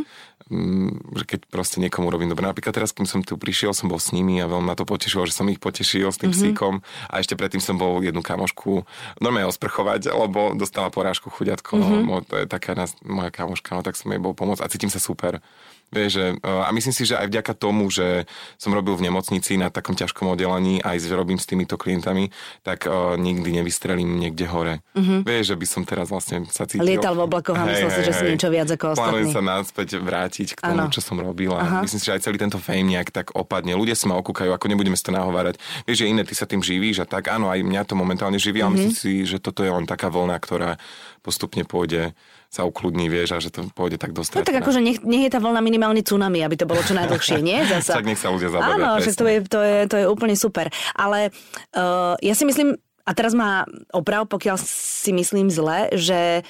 Mm, 0.50 1.18
že 1.18 1.24
keď 1.26 1.40
proste 1.50 1.78
niekomu 1.82 2.10
robím 2.10 2.30
dobre. 2.30 2.46
Napríklad 2.46 2.76
teraz, 2.76 2.94
keď 2.94 3.06
som 3.08 3.22
tu 3.22 3.38
prišiel, 3.38 3.74
som 3.74 3.90
bol 3.90 3.98
s 3.98 4.14
nimi 4.14 4.38
a 4.42 4.50
veľmi 4.50 4.66
ma 4.66 4.78
to 4.78 4.86
potešilo, 4.86 5.26
že 5.26 5.34
som 5.34 5.50
ich 5.50 5.62
potešil 5.62 6.10
s 6.10 6.22
tým 6.22 6.30
mm-hmm. 6.32 6.56
psíkom 6.56 6.74
a 7.10 7.14
ešte 7.22 7.38
predtým 7.38 7.62
som 7.62 7.78
bol 7.78 8.02
jednu 8.02 8.22
kamošku 8.22 8.86
normálne 9.22 9.50
osprchovať, 9.50 10.14
lebo 10.14 10.54
dostala 10.54 10.90
porážku 10.94 11.30
chuďatko, 11.34 11.74
mm-hmm. 11.78 12.04
no, 12.06 12.22
to 12.26 12.36
je 12.42 12.46
taká 12.46 12.78
nás, 12.78 12.94
moja 13.02 13.30
kamoška, 13.34 13.74
no 13.74 13.82
tak 13.82 13.98
som 13.98 14.10
jej 14.14 14.22
bol 14.22 14.38
pomôcť 14.38 14.62
a 14.62 14.72
cítim 14.72 14.90
sa 14.90 15.02
super. 15.02 15.42
Vieš, 15.94 16.10
že, 16.12 16.26
e, 16.42 16.50
a 16.50 16.70
myslím 16.74 16.94
si, 16.96 17.04
že 17.06 17.16
aj 17.16 17.28
vďaka 17.30 17.54
tomu, 17.56 17.88
že 17.94 18.26
som 18.58 18.74
robil 18.74 18.98
v 18.98 19.08
nemocnici 19.08 19.56
na 19.56 19.70
takom 19.70 19.94
ťažkom 19.94 20.34
oddelení, 20.34 20.82
aj 20.82 21.02
že 21.02 21.14
robím 21.14 21.38
s 21.38 21.48
týmito 21.48 21.78
klientami, 21.78 22.34
tak 22.66 22.90
uh, 22.90 23.16
nikdy 23.16 23.62
nevystrelím 23.62 24.18
niekde 24.18 24.50
hore. 24.50 24.82
Uh-huh. 24.98 25.22
Vieš, 25.22 25.54
že 25.54 25.56
by 25.56 25.66
som 25.70 25.82
teraz 25.86 26.10
vlastne 26.10 26.44
sa 26.50 26.66
cítil... 26.66 26.84
Lietal 26.84 27.14
v 27.14 27.30
oblakoch 27.30 27.56
a 27.56 27.66
myslel 27.70 27.92
si, 27.94 28.02
že 28.02 28.14
si 28.14 28.24
niečo 28.26 28.50
viac 28.50 28.70
ako 28.74 28.98
ostatní. 28.98 29.06
Plánujem 29.06 29.28
sa 29.32 29.42
náspäť 29.42 29.90
vrátiť 30.02 30.48
k 30.58 30.60
tomu, 30.66 30.86
ano. 30.88 30.94
čo 30.94 31.02
som 31.04 31.18
robil 31.22 31.52
a 31.54 31.62
Aha. 31.62 31.80
myslím 31.86 32.00
si, 32.02 32.06
že 32.10 32.16
aj 32.18 32.22
celý 32.26 32.38
tento 32.42 32.58
fame 32.58 32.88
nejak 32.98 33.14
tak 33.14 33.28
opadne. 33.38 33.78
Ľudia 33.78 33.96
si 33.96 34.10
ma 34.10 34.18
okúkajú, 34.20 34.52
ako 34.52 34.66
nebudeme 34.68 34.98
si 34.98 35.06
to 35.06 35.14
nahovárať. 35.14 35.62
Vieš, 35.88 35.98
že 36.04 36.10
iné, 36.10 36.22
ty 36.28 36.34
sa 36.36 36.50
tým 36.50 36.60
živíš 36.66 37.04
a 37.04 37.06
tak, 37.08 37.32
áno, 37.32 37.48
aj 37.48 37.62
mňa 37.62 37.82
to 37.88 37.94
momentálne 37.96 38.42
živí, 38.42 38.60
uh-huh. 38.60 38.74
ale 38.74 38.78
myslím 38.82 38.96
si, 38.96 39.24
že 39.24 39.38
toto 39.40 39.64
je 39.64 39.72
len 39.72 39.86
taká 39.88 40.12
vlna, 40.12 40.38
ktorá 40.42 40.82
postupne 41.26 41.66
pôjde 41.66 42.14
sa 42.56 42.64
ukludní, 42.64 43.12
vieš, 43.12 43.36
a 43.36 43.44
že 43.44 43.52
to 43.52 43.68
pôjde 43.76 44.00
tak 44.00 44.16
dosť. 44.16 44.40
No 44.40 44.48
tak 44.48 44.64
akože 44.64 44.80
nech, 44.80 45.04
nech 45.04 45.28
je 45.28 45.32
tá 45.36 45.44
vlna 45.44 45.60
minimálne 45.60 46.00
tsunami, 46.00 46.40
aby 46.40 46.56
to 46.56 46.64
bolo 46.64 46.80
čo 46.80 46.96
najdlhšie, 46.96 47.44
nie? 47.44 47.60
Zasa. 47.72 48.00
tak 48.00 48.08
nech 48.08 48.16
sa 48.16 48.32
ľudia 48.32 48.48
zabavia. 48.48 48.72
Áno, 48.80 48.90
že 49.04 49.12
to 49.12 49.28
je, 49.28 49.38
to, 49.44 49.60
je, 49.60 49.78
to 49.92 49.96
je 50.00 50.06
úplne 50.08 50.40
super. 50.40 50.72
Ale 50.96 51.36
uh, 51.76 52.16
ja 52.24 52.32
si 52.32 52.48
myslím, 52.48 52.80
a 53.04 53.12
teraz 53.12 53.36
má 53.36 53.68
oprav, 53.92 54.32
pokiaľ 54.32 54.56
si 54.64 55.12
myslím 55.12 55.52
zle, 55.52 55.92
že 55.92 56.48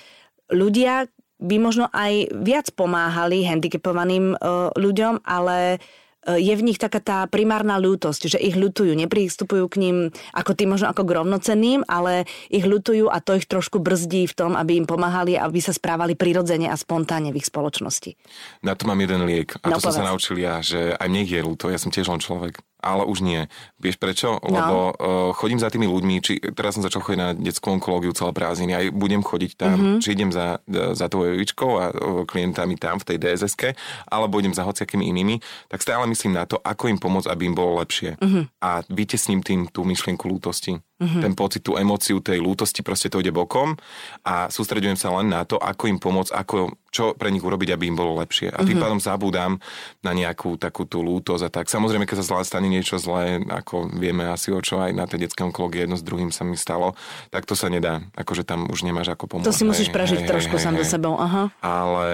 ľudia 0.54 1.10
by 1.42 1.58
možno 1.58 1.90
aj 1.90 2.38
viac 2.38 2.70
pomáhali 2.78 3.42
handicapovaným 3.44 4.38
uh, 4.38 4.70
ľuďom, 4.78 5.26
ale 5.26 5.82
uh, 5.82 6.05
je 6.26 6.54
v 6.58 6.66
nich 6.66 6.82
taká 6.82 6.98
tá 7.00 7.20
primárna 7.30 7.78
ľútosť, 7.78 8.36
že 8.36 8.40
ich 8.42 8.58
ľutujú, 8.58 8.98
nepristupujú 8.98 9.66
k 9.70 9.76
ním 9.78 9.96
ako 10.34 10.52
tým 10.58 10.74
možno 10.74 10.90
ako 10.90 11.06
k 11.06 11.16
rovnocenným, 11.22 11.86
ale 11.86 12.26
ich 12.50 12.66
ľutujú 12.66 13.14
a 13.14 13.22
to 13.22 13.38
ich 13.38 13.46
trošku 13.46 13.78
brzdí 13.78 14.26
v 14.26 14.34
tom, 14.34 14.52
aby 14.58 14.82
im 14.82 14.90
pomáhali, 14.90 15.38
aby 15.38 15.62
sa 15.62 15.72
správali 15.72 16.18
prirodzene 16.18 16.68
a 16.68 16.76
spontánne 16.76 17.30
v 17.30 17.40
ich 17.40 17.48
spoločnosti. 17.48 18.18
Na 18.66 18.74
to 18.74 18.90
mám 18.90 18.98
jeden 18.98 19.24
liek 19.30 19.54
a 19.62 19.70
no, 19.70 19.78
to 19.78 19.86
povedz. 19.86 19.96
som 19.96 20.02
sa 20.02 20.10
naučil 20.10 20.36
ja, 20.42 20.60
že 20.66 20.98
aj 20.98 21.08
mne 21.08 21.24
je 21.30 21.42
ľúto, 21.46 21.70
ja 21.70 21.78
som 21.78 21.94
tiež 21.94 22.10
len 22.10 22.22
človek 22.22 22.60
ale 22.86 23.02
už 23.10 23.26
nie. 23.26 23.50
Vieš 23.82 23.98
prečo? 23.98 24.38
No. 24.38 24.54
Lebo 24.54 24.78
uh, 24.94 24.94
chodím 25.34 25.58
za 25.58 25.74
tými 25.74 25.90
ľuďmi, 25.90 26.16
či 26.22 26.38
teraz 26.54 26.78
som 26.78 26.86
začal 26.86 27.02
chodiť 27.02 27.18
na 27.20 27.34
detskú 27.34 27.74
onkológiu 27.74 28.14
celé 28.14 28.30
prázdniny, 28.30 28.72
aj 28.78 28.86
budem 28.94 29.26
chodiť 29.26 29.52
tam, 29.58 29.74
Mhm. 29.76 29.82
mm-hmm. 29.82 30.02
či 30.06 30.10
idem 30.14 30.30
za, 30.30 30.62
za 30.94 31.10
tou 31.10 31.26
Evičkou 31.26 31.72
a 31.82 31.86
uh, 31.90 32.24
klientami 32.30 32.78
tam 32.78 33.02
v 33.02 33.06
tej 33.10 33.18
dss 33.18 33.58
alebo 34.06 34.38
idem 34.38 34.54
za 34.54 34.62
hociakými 34.62 35.10
inými, 35.10 35.42
tak 35.68 35.82
stále 35.82 36.06
myslím 36.06 36.38
na 36.38 36.46
to, 36.46 36.62
ako 36.62 36.88
im 36.88 37.02
pomôcť, 37.02 37.28
aby 37.28 37.50
im 37.50 37.56
bolo 37.58 37.82
lepšie. 37.82 38.22
Mhm. 38.22 38.24
Mm-hmm. 38.24 38.44
A 38.62 38.70
vytesním 38.88 39.42
tým 39.42 39.66
tú 39.74 39.82
myšlienku 39.82 40.30
lútosti. 40.30 40.78
Mm-hmm. 40.96 41.22
Ten 41.28 41.34
pocit, 41.36 41.60
tú 41.60 41.76
emóciu 41.76 42.24
tej 42.24 42.40
lútosti, 42.40 42.80
proste 42.80 43.12
to 43.12 43.20
ide 43.20 43.36
bokom 43.36 43.76
a 44.24 44.48
sústredujem 44.48 44.96
sa 44.96 45.12
len 45.20 45.28
na 45.28 45.44
to, 45.44 45.60
ako 45.60 45.92
im 45.92 46.00
pomôcť, 46.00 46.32
ako, 46.32 46.72
čo 46.88 47.12
pre 47.20 47.36
nich 47.36 47.44
urobiť, 47.44 47.76
aby 47.76 47.92
im 47.92 48.00
bolo 48.00 48.16
lepšie. 48.24 48.48
A 48.48 48.64
tým 48.64 48.80
mm-hmm. 48.80 48.84
pádom 48.84 49.00
zabúdam 49.04 49.52
na 50.00 50.16
nejakú 50.16 50.56
takú 50.56 50.88
tú 50.88 51.04
lútosť 51.04 51.44
a 51.44 51.50
tak. 51.52 51.68
Samozrejme, 51.68 52.08
keď 52.08 52.24
sa 52.24 52.32
zle 52.32 52.48
stane 52.48 52.72
niečo 52.72 52.96
zlé, 52.96 53.44
ako 53.44 53.92
vieme 53.92 54.24
asi 54.24 54.56
o 54.56 54.64
čo 54.64 54.80
aj 54.80 54.96
na 54.96 55.04
tej 55.04 55.28
detskej 55.28 55.52
onkológii 55.52 55.84
jedno 55.84 56.00
s 56.00 56.04
druhým 56.08 56.32
sa 56.32 56.48
mi 56.48 56.56
stalo, 56.56 56.96
tak 57.28 57.44
to 57.44 57.60
sa 57.60 57.68
nedá. 57.68 58.00
Akože 58.16 58.48
tam 58.48 58.72
už 58.72 58.88
nemáš 58.88 59.12
ako 59.12 59.28
pomôcť. 59.28 59.52
To 59.52 59.56
si 59.56 59.68
musíš 59.68 59.92
prežiť 59.92 60.24
trošku 60.24 60.56
sám 60.56 60.80
so 60.80 60.88
sebou, 60.88 61.20
aha. 61.20 61.52
Ale, 61.60 62.10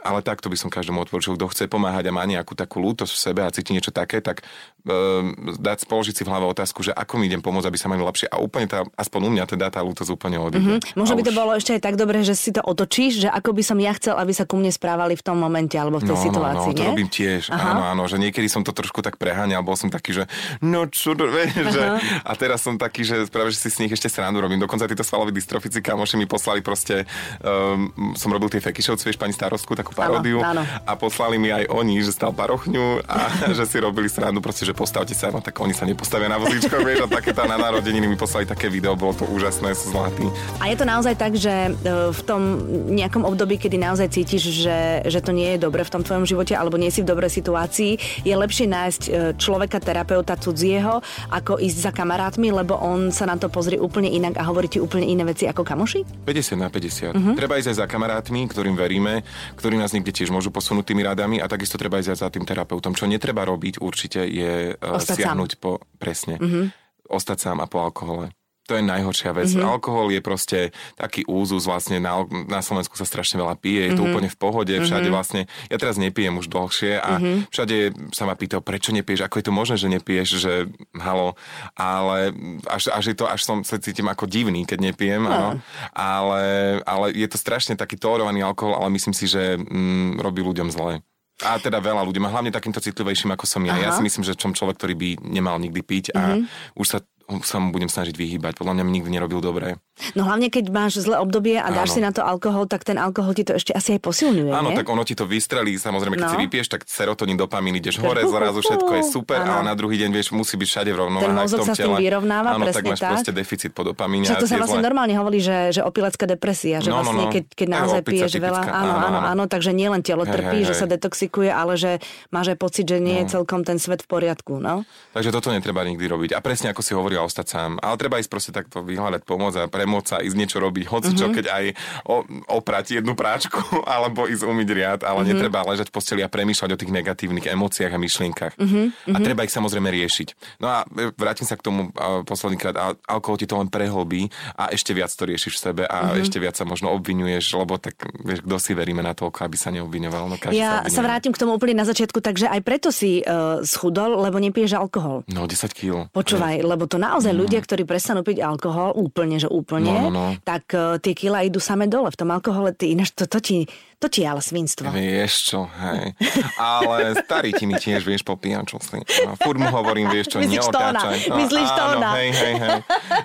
ale 0.00 0.20
takto 0.24 0.48
by 0.48 0.56
som 0.56 0.72
každému 0.72 1.04
odporučil, 1.04 1.36
kto 1.36 1.52
chce 1.52 1.68
pomáhať 1.68 2.08
a 2.08 2.16
má 2.16 2.24
nejakú 2.24 2.56
takú 2.56 2.80
lútosť 2.80 3.12
v 3.12 3.20
sebe 3.20 3.40
a 3.44 3.52
cíti 3.52 3.76
niečo 3.76 3.92
také, 3.92 4.24
tak 4.24 4.40
um, 4.88 5.36
dať 5.60 5.84
položiť 5.84 6.16
si 6.16 6.22
v 6.24 6.30
hlave 6.32 6.48
otázku, 6.48 6.80
že 6.80 6.96
ako 6.96 7.20
mi 7.20 7.28
idem 7.28 7.44
pomôcť, 7.44 7.68
aby 7.68 7.78
sa 7.78 7.92
mali 7.92 8.00
lepšie. 8.00 8.21
A 8.30 8.38
úplne 8.38 8.66
tá, 8.68 8.84
aspoň 8.94 9.20
u 9.26 9.30
mňa 9.34 9.44
teda 9.48 9.66
tá 9.72 9.80
lútosť 9.80 10.10
úplne 10.12 10.38
odíde. 10.38 10.78
Mm-hmm. 10.82 10.98
Možno 10.98 11.14
A 11.14 11.18
by 11.18 11.24
to 11.24 11.32
už- 11.32 11.38
bolo 11.38 11.52
ešte 11.56 11.72
aj 11.78 11.82
tak 11.82 11.94
dobre, 11.96 12.22
že 12.22 12.34
si 12.36 12.50
to 12.52 12.62
otočíš, 12.62 13.26
že 13.26 13.28
ako 13.30 13.50
by 13.56 13.62
som 13.62 13.78
ja 13.80 13.92
chcel, 13.96 14.14
aby 14.18 14.32
sa 14.34 14.44
ku 14.44 14.58
mne 14.58 14.70
správali 14.70 15.14
v 15.18 15.22
tom 15.24 15.36
momente 15.38 15.74
alebo 15.74 15.98
v 15.98 16.12
tej 16.12 16.16
no, 16.18 16.24
situácii, 16.24 16.72
no, 16.72 16.74
no, 16.74 16.78
to 16.78 16.84
nie? 16.84 16.90
robím 16.92 17.10
tiež, 17.10 17.42
Aha. 17.50 17.68
áno, 17.72 17.82
áno, 17.88 18.02
že 18.06 18.16
niekedy 18.20 18.46
som 18.46 18.62
to 18.62 18.70
trošku 18.70 19.00
tak 19.00 19.16
preháňal, 19.16 19.64
bol 19.64 19.74
som 19.74 19.88
taký, 19.88 20.22
že 20.22 20.24
no 20.62 20.86
čo, 20.86 21.16
to, 21.16 21.26
vieš, 21.34 21.72
že, 21.72 21.82
a 22.22 22.32
teraz 22.36 22.62
som 22.62 22.76
taký, 22.76 23.02
že 23.02 23.26
práve, 23.30 23.50
že 23.54 23.58
si 23.62 23.68
s 23.72 23.78
nich 23.80 23.92
ešte 23.92 24.12
srandu 24.12 24.42
robím, 24.42 24.60
dokonca 24.60 24.84
títo 24.86 25.02
svaloví 25.06 25.32
dystrofici 25.32 25.80
kamoši 25.80 26.20
mi 26.20 26.26
poslali 26.28 26.60
proste, 26.60 27.08
um, 27.42 28.14
som 28.14 28.30
robil 28.30 28.52
tie 28.52 28.60
fekišovci, 28.60 29.08
vieš, 29.08 29.18
pani 29.18 29.34
starostku, 29.34 29.74
takú 29.74 29.96
paródiu 29.96 30.40
áno. 30.44 30.62
a 30.62 30.92
poslali 30.94 31.40
mi 31.40 31.48
aj 31.50 31.68
oni, 31.72 32.02
že 32.04 32.12
stal 32.14 32.36
parochňu 32.36 33.04
a 33.06 33.16
že 33.56 33.64
si 33.66 33.76
robili 33.80 34.06
srandu, 34.06 34.44
proste, 34.44 34.68
že 34.68 34.76
postavte 34.76 35.16
sa, 35.16 35.32
no 35.32 35.40
tak 35.40 35.56
oni 35.58 35.72
sa 35.72 35.88
nepostavia 35.88 36.28
na 36.28 36.36
vozíčko, 36.36 36.82
vieš, 36.84 37.06
a 37.06 37.06
také 37.08 37.32
tá 37.32 37.48
na 37.48 37.56
narodeniny 37.56 38.11
mi 38.12 38.20
poslali 38.20 38.44
také 38.44 38.68
video, 38.68 38.92
bolo 38.92 39.16
to 39.16 39.24
úžasné, 39.24 39.72
sú 39.72 39.96
zlatí. 39.96 40.28
A 40.60 40.68
je 40.68 40.76
to 40.76 40.84
naozaj 40.84 41.16
tak, 41.16 41.32
že 41.32 41.50
e, 41.50 41.70
v 42.12 42.20
tom 42.28 42.60
nejakom 42.92 43.24
období, 43.24 43.56
kedy 43.56 43.80
naozaj 43.80 44.12
cítiš, 44.12 44.52
že, 44.52 45.00
že 45.08 45.24
to 45.24 45.32
nie 45.32 45.56
je 45.56 45.64
dobre 45.64 45.80
v 45.80 45.92
tom 45.92 46.04
tvojom 46.04 46.28
živote 46.28 46.52
alebo 46.52 46.76
nie 46.76 46.92
si 46.92 47.00
v 47.00 47.08
dobrej 47.08 47.32
situácii, 47.32 47.96
je 48.20 48.34
lepšie 48.36 48.68
nájsť 48.68 49.02
e, 49.08 49.10
človeka, 49.40 49.80
terapeuta 49.80 50.36
cudzieho, 50.36 51.00
ako 51.32 51.56
ísť 51.56 51.78
za 51.88 51.92
kamarátmi, 51.96 52.52
lebo 52.52 52.76
on 52.76 53.08
sa 53.08 53.24
na 53.24 53.40
to 53.40 53.48
pozrie 53.48 53.80
úplne 53.80 54.12
inak 54.12 54.36
a 54.36 54.44
hovorí 54.44 54.68
ti 54.68 54.76
úplne 54.76 55.08
iné 55.08 55.24
veci 55.24 55.48
ako 55.48 55.64
kamoši? 55.64 56.28
50 56.28 56.60
na 56.60 56.68
50. 56.68 57.16
Uh-huh. 57.16 57.34
Treba 57.38 57.56
ísť 57.56 57.72
aj 57.72 57.78
za 57.80 57.86
kamarátmi, 57.88 58.44
ktorým 58.50 58.76
veríme, 58.76 59.24
ktorí 59.56 59.80
nás 59.80 59.96
niekde 59.96 60.12
tiež 60.12 60.28
môžu 60.28 60.52
posunúť 60.52 60.92
tými 60.92 61.06
radami 61.06 61.40
a 61.40 61.48
takisto 61.48 61.80
treba 61.80 62.02
ísť 62.02 62.12
aj 62.12 62.18
za 62.18 62.28
tým 62.28 62.44
terapeutom. 62.44 62.92
Čo 62.92 63.08
netreba 63.08 63.48
robiť 63.48 63.80
určite 63.80 64.26
je 64.26 64.76
uh, 64.76 64.98
Ostať 64.98 65.16
sám. 65.16 65.22
siahnuť 65.32 65.50
po... 65.62 65.80
Presne. 66.02 66.34
Uh-huh. 66.42 66.66
Ostať 67.10 67.38
sám 67.38 67.58
a 67.62 67.66
po 67.66 67.82
alkohole. 67.82 68.30
To 68.70 68.78
je 68.78 68.84
najhoršia 68.86 69.34
vec. 69.34 69.50
Mm-hmm. 69.50 69.66
Alkohol 69.66 70.14
je 70.14 70.22
proste 70.22 70.58
taký 70.94 71.26
úzus, 71.26 71.66
vlastne 71.66 71.98
na, 71.98 72.22
na 72.46 72.62
Slovensku 72.62 72.94
sa 72.94 73.02
strašne 73.02 73.42
veľa 73.42 73.58
pije, 73.58 73.90
je 73.90 73.98
to 73.98 74.06
úplne 74.06 74.30
v 74.30 74.38
pohode, 74.38 74.70
všade 74.70 75.10
vlastne, 75.10 75.50
ja 75.66 75.76
teraz 75.82 75.98
nepijem 75.98 76.38
už 76.38 76.46
dlhšie 76.46 77.02
a 77.02 77.18
všade 77.50 77.90
sa 78.14 78.22
ma 78.22 78.38
pýtajú, 78.38 78.62
prečo 78.62 78.94
nepiješ, 78.94 79.26
ako 79.26 79.34
je 79.42 79.46
to 79.50 79.52
možné, 79.52 79.76
že 79.82 79.88
nepiješ, 79.90 80.28
že 80.38 80.52
halo, 80.94 81.34
ale 81.74 82.30
až, 82.70 82.94
až 82.94 83.04
je 83.10 83.16
to, 83.18 83.26
až 83.26 83.42
som 83.42 83.66
sa 83.66 83.82
cítim 83.82 84.06
ako 84.06 84.30
divný, 84.30 84.62
keď 84.62 84.94
nepijem, 84.94 85.26
áno, 85.26 85.58
ale, 85.90 86.42
ale 86.86 87.10
je 87.18 87.26
to 87.26 87.42
strašne 87.42 87.74
taký 87.74 87.98
tolerovaný 87.98 88.46
alkohol, 88.46 88.78
ale 88.78 88.94
myslím 88.94 89.12
si, 89.12 89.26
že 89.26 89.58
mm, 89.58 90.22
robí 90.22 90.38
ľuďom 90.38 90.70
zle. 90.70 91.02
A 91.42 91.58
teda 91.58 91.82
veľa 91.82 92.06
ľudí, 92.06 92.22
hlavne 92.22 92.54
takýmto 92.54 92.78
citlivejším 92.78 93.34
ako 93.34 93.44
som 93.44 93.62
ja. 93.66 93.74
Ja 93.78 93.90
Aha. 93.90 93.98
si 93.98 94.02
myslím, 94.06 94.22
že 94.22 94.38
som 94.38 94.54
človek, 94.54 94.78
ktorý 94.78 94.94
by 94.94 95.08
nemal 95.26 95.58
nikdy 95.58 95.80
piť 95.82 96.04
a 96.14 96.38
už 96.78 96.86
sa 96.86 96.98
sa 97.40 97.56
mu 97.56 97.70
budem 97.70 97.86
snažiť 97.86 98.12
vyhýbať. 98.12 98.52
Podľa 98.54 98.72
mňa 98.74 98.84
mi 98.84 98.92
nikdy 98.94 99.10
nerobil 99.10 99.38
dobre. 99.38 99.80
No 100.12 100.24
hlavne, 100.24 100.48
keď 100.48 100.68
máš 100.68 100.98
zlé 100.98 101.16
obdobie 101.16 101.54
a 101.54 101.68
dáš 101.68 101.88
Áno. 101.90 101.94
si 101.94 102.00
na 102.00 102.10
to 102.10 102.20
alkohol, 102.20 102.64
tak 102.64 102.82
ten 102.82 102.96
alkohol 102.96 103.32
ti 103.32 103.42
to 103.42 103.52
ešte 103.52 103.70
asi 103.70 103.94
aj 103.94 104.00
posilňuje, 104.02 104.50
Áno, 104.50 104.68
nie? 104.68 104.76
tak 104.76 104.84
ono 104.86 105.00
ti 105.00 105.12
to 105.12 105.24
vystrelí, 105.24 105.72
samozrejme, 105.74 106.16
keď 106.16 106.26
No. 106.26 106.32
si 106.32 106.40
vypieš, 106.40 106.66
tak 106.68 106.80
serotonín, 106.82 107.36
dopamín, 107.36 107.72
ideš 107.72 107.96
hore, 107.98 108.20
zrazu 108.22 108.60
všetko 108.60 108.88
je 108.90 109.02
super, 109.06 109.38
Áno. 109.38 109.52
ale 109.54 109.62
na 109.64 109.74
druhý 109.74 109.96
deň, 109.96 110.10
vieš, 110.10 110.32
musí 110.32 110.54
byť 110.54 110.68
všade 110.68 110.90
v 110.90 110.98
rovnováhe 110.98 111.24
Ten 111.24 111.36
mozog 111.38 111.58
sa 111.62 111.72
s 111.72 111.78
tým 111.78 111.94
vyrovnáva, 111.94 112.48
Áno, 112.50 112.64
tak 112.64 112.72
presne 112.74 112.88
máš 112.90 113.00
tak. 113.00 113.10
proste 113.12 113.32
deficit 113.32 113.70
po 113.70 113.82
dopamíne. 113.84 114.24
Čo 114.24 114.34
to 114.34 114.46
sa 114.46 114.56
vlastne 114.58 114.80
zlé- 114.80 114.84
normálne 114.84 115.14
hovorí, 115.14 115.38
že, 115.38 115.56
že 115.70 115.80
opilecká 115.80 116.24
depresia, 116.26 116.76
že 116.78 116.88
No, 116.88 116.98
no, 116.98 117.06
vlastne 117.06 117.24
no. 117.24 117.30
keď, 117.30 117.44
keď 117.52 117.66
Aj 117.66 117.74
naozaj 117.74 118.00
piješ 118.02 118.32
veľa, 118.34 118.60
áno, 118.64 118.94
áno, 118.98 119.18
áno, 119.28 119.42
takže 119.46 119.70
nielen 119.70 120.00
telo 120.00 120.24
trpí, 120.24 120.58
že 120.62 120.74
sa 120.74 120.84
detoxikuje, 120.86 121.48
ale 121.48 121.76
že 121.76 122.00
máš 122.28 122.50
aj 122.50 122.58
pocit, 122.58 122.84
že 122.86 122.98
nie 122.98 123.20
je 123.20 123.24
No. 123.24 123.32
celkom 123.38 123.62
ten 123.62 123.76
svet 123.76 124.02
v 124.02 124.08
poriadku, 124.08 124.58
no. 124.58 124.82
Takže 125.12 125.30
toto 125.30 125.48
netreba 125.48 125.80
nikdy 125.82 126.02
robiť. 126.02 126.30
A 126.32 126.40
presne 126.40 126.68
ako 126.68 126.80
si 126.80 126.92
ostať 127.22 127.46
sám. 127.48 127.70
Ale 127.78 127.94
treba 127.96 128.16
ísť 128.16 128.28
proste 128.28 128.50
takto 128.50 128.80
vyhľadať 128.80 129.22
pomoc 129.22 129.52
a 129.54 129.66
premôcť 129.66 130.08
sa, 130.08 130.16
ísť 130.18 130.36
niečo 130.36 130.58
robiť, 130.58 130.84
hoci 130.86 131.10
čo, 131.12 131.26
Mhm. 131.26 131.34
keď 131.34 131.46
aj 131.48 131.64
o, 132.04 132.16
oprať 132.52 132.98
jednu 132.98 133.12
práčku, 133.12 133.58
alebo 133.88 134.24
ísť 134.24 134.42
umyť 134.42 134.68
riad, 134.68 135.00
ale 135.02 135.22
Mhm. 135.22 135.28
netreba 135.28 135.62
ležať 135.64 135.88
v 135.88 135.94
posteli 135.94 136.20
a 136.20 136.28
premýšľať 136.28 136.70
o 136.70 136.78
tých 136.78 136.90
negatívnych 136.90 137.46
emóciách 137.46 137.90
a 137.90 137.98
myšlienkach. 137.98 138.54
Mhm, 138.56 139.14
A 139.14 139.18
treba 139.18 139.42
ich 139.42 139.50
samozrejme 139.50 139.88
riešiť. 139.88 140.28
No 140.58 140.68
a 140.68 140.78
e, 140.84 141.10
vrátim 141.12 141.44
sa 141.44 141.54
k 141.54 141.62
tomu 141.62 141.90
posledný 142.22 142.56
krát. 142.56 142.74
Al- 142.74 142.98
alkohol 143.08 143.36
ti 143.36 143.46
to 143.46 143.54
len 143.54 143.66
prehlbí 143.66 144.26
a 144.54 144.68
ešte 144.68 144.90
viac 144.90 145.10
to 145.10 145.24
riešiš 145.24 145.52
v 145.52 145.62
sebe 145.62 145.82
Mhm. 145.82 145.90
a 145.90 145.96
ešte 146.16 146.36
viac 146.36 146.54
sa 146.54 146.64
možno 146.64 146.90
obvinuješ, 146.90 147.44
lebo 147.54 147.76
tak 147.76 147.94
vieš, 148.18 148.40
kto 148.40 148.56
si 148.56 148.72
veríme 148.72 149.00
na 149.00 149.12
toľko, 149.12 149.38
aby 149.42 149.56
sa 149.56 149.70
neobviňoval. 149.70 150.24
No, 150.24 150.36
Ja 150.50 150.84
sa, 150.84 150.90
sa 150.90 151.02
vrátim 151.02 151.30
k 151.30 151.38
tomu 151.38 151.52
úplne 151.52 151.74
na 151.74 151.84
začiatku, 151.84 152.18
takže 152.18 152.46
aj 152.46 152.60
preto 152.62 152.88
si 152.88 153.20
uh, 153.20 153.62
schudol, 153.62 154.16
lebo 154.18 154.38
nepiješ 154.38 154.74
alkohol. 154.74 155.24
No, 155.26 155.44
10 155.44 155.72
kg. 155.72 156.06
Počúvaj, 156.10 156.62
lebo 156.62 156.84
to 156.84 157.01
naozaj 157.02 157.34
ľudia, 157.34 157.58
ktorí 157.58 157.82
prestanú 157.82 158.22
piť 158.22 158.38
alkohol, 158.38 158.94
úplne, 158.94 159.36
že 159.36 159.50
úplne, 159.50 159.90
No, 159.90 160.06
no, 160.06 160.10
no. 160.12 160.26
tak 160.40 160.70
uh, 160.70 160.96
tie 160.96 161.10
kila 161.12 161.42
idú 161.42 161.58
same 161.58 161.84
dole. 161.84 162.06
V 162.08 162.16
tom 162.16 162.30
alkohole, 162.30 162.70
ty, 162.70 162.94
ináč 162.94 163.10
to, 163.10 163.26
to, 163.26 163.42
ti, 163.42 163.66
to 163.98 164.06
ti 164.06 164.22
je 164.22 164.28
ale 164.28 164.38
svinstvo. 164.38 164.86
Vieš 164.88 165.32
čo, 165.44 165.66
hej. 165.66 166.14
Ale 166.54 167.18
starý 167.18 167.50
ti 167.50 167.66
mi 167.66 167.74
tiež, 167.74 168.00
vieš, 168.00 168.22
popíjam 168.22 168.62
čo 168.62 168.78
si. 168.78 169.02
No, 169.26 169.34
furt 169.34 169.58
mu 169.58 169.66
hovorím, 169.66 170.06
vieš 170.06 170.30
čo, 170.30 170.38
Myslíš 170.38 170.62
neotáčaj. 170.62 171.18
myslíš 171.34 171.68
áno, 171.68 171.78
tóna. 171.98 172.10
hej, 172.14 172.30
hej, 172.30 172.54
hej. 172.56 172.78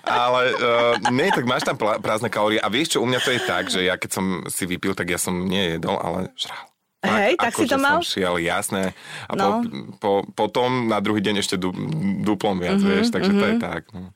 Ale 0.03 0.41
uh, 0.51 0.93
nie, 1.13 1.29
tak 1.29 1.45
máš 1.45 1.61
tam 1.61 1.77
prázdne 1.77 2.27
kalórie. 2.27 2.57
A 2.57 2.67
vieš 2.67 2.97
čo, 2.97 3.03
u 3.03 3.07
mňa 3.07 3.19
to 3.21 3.29
je 3.29 3.41
tak, 3.45 3.63
že 3.69 3.85
ja 3.85 3.93
keď 3.93 4.09
som 4.09 4.25
si 4.49 4.65
vypil, 4.65 4.97
tak 4.97 5.05
ja 5.07 5.19
som 5.19 5.45
nejedol, 5.45 5.93
ale 5.95 6.33
žral. 6.33 6.65
Hej, 7.09 7.33
tak 7.37 7.53
si 7.53 7.65
to 7.65 7.77
mal? 7.77 7.97
som 7.97 8.03
šiel, 8.03 8.35
jasné. 8.37 8.91
A 9.23 9.33
No. 9.33 9.61
po, 9.61 9.69
po, 9.97 10.11
potom 10.45 10.85
na 10.85 10.97
druhý 10.97 11.19
deň 11.19 11.35
ešte 11.37 11.55
du, 11.55 11.71
duplom 12.21 12.55
viac, 12.55 12.75
Mhm, 12.75 12.87
vieš, 12.89 13.07
takže 13.09 13.31
to 13.31 13.45
je 13.45 13.55
tak. 13.57 13.81
No. 13.89 14.11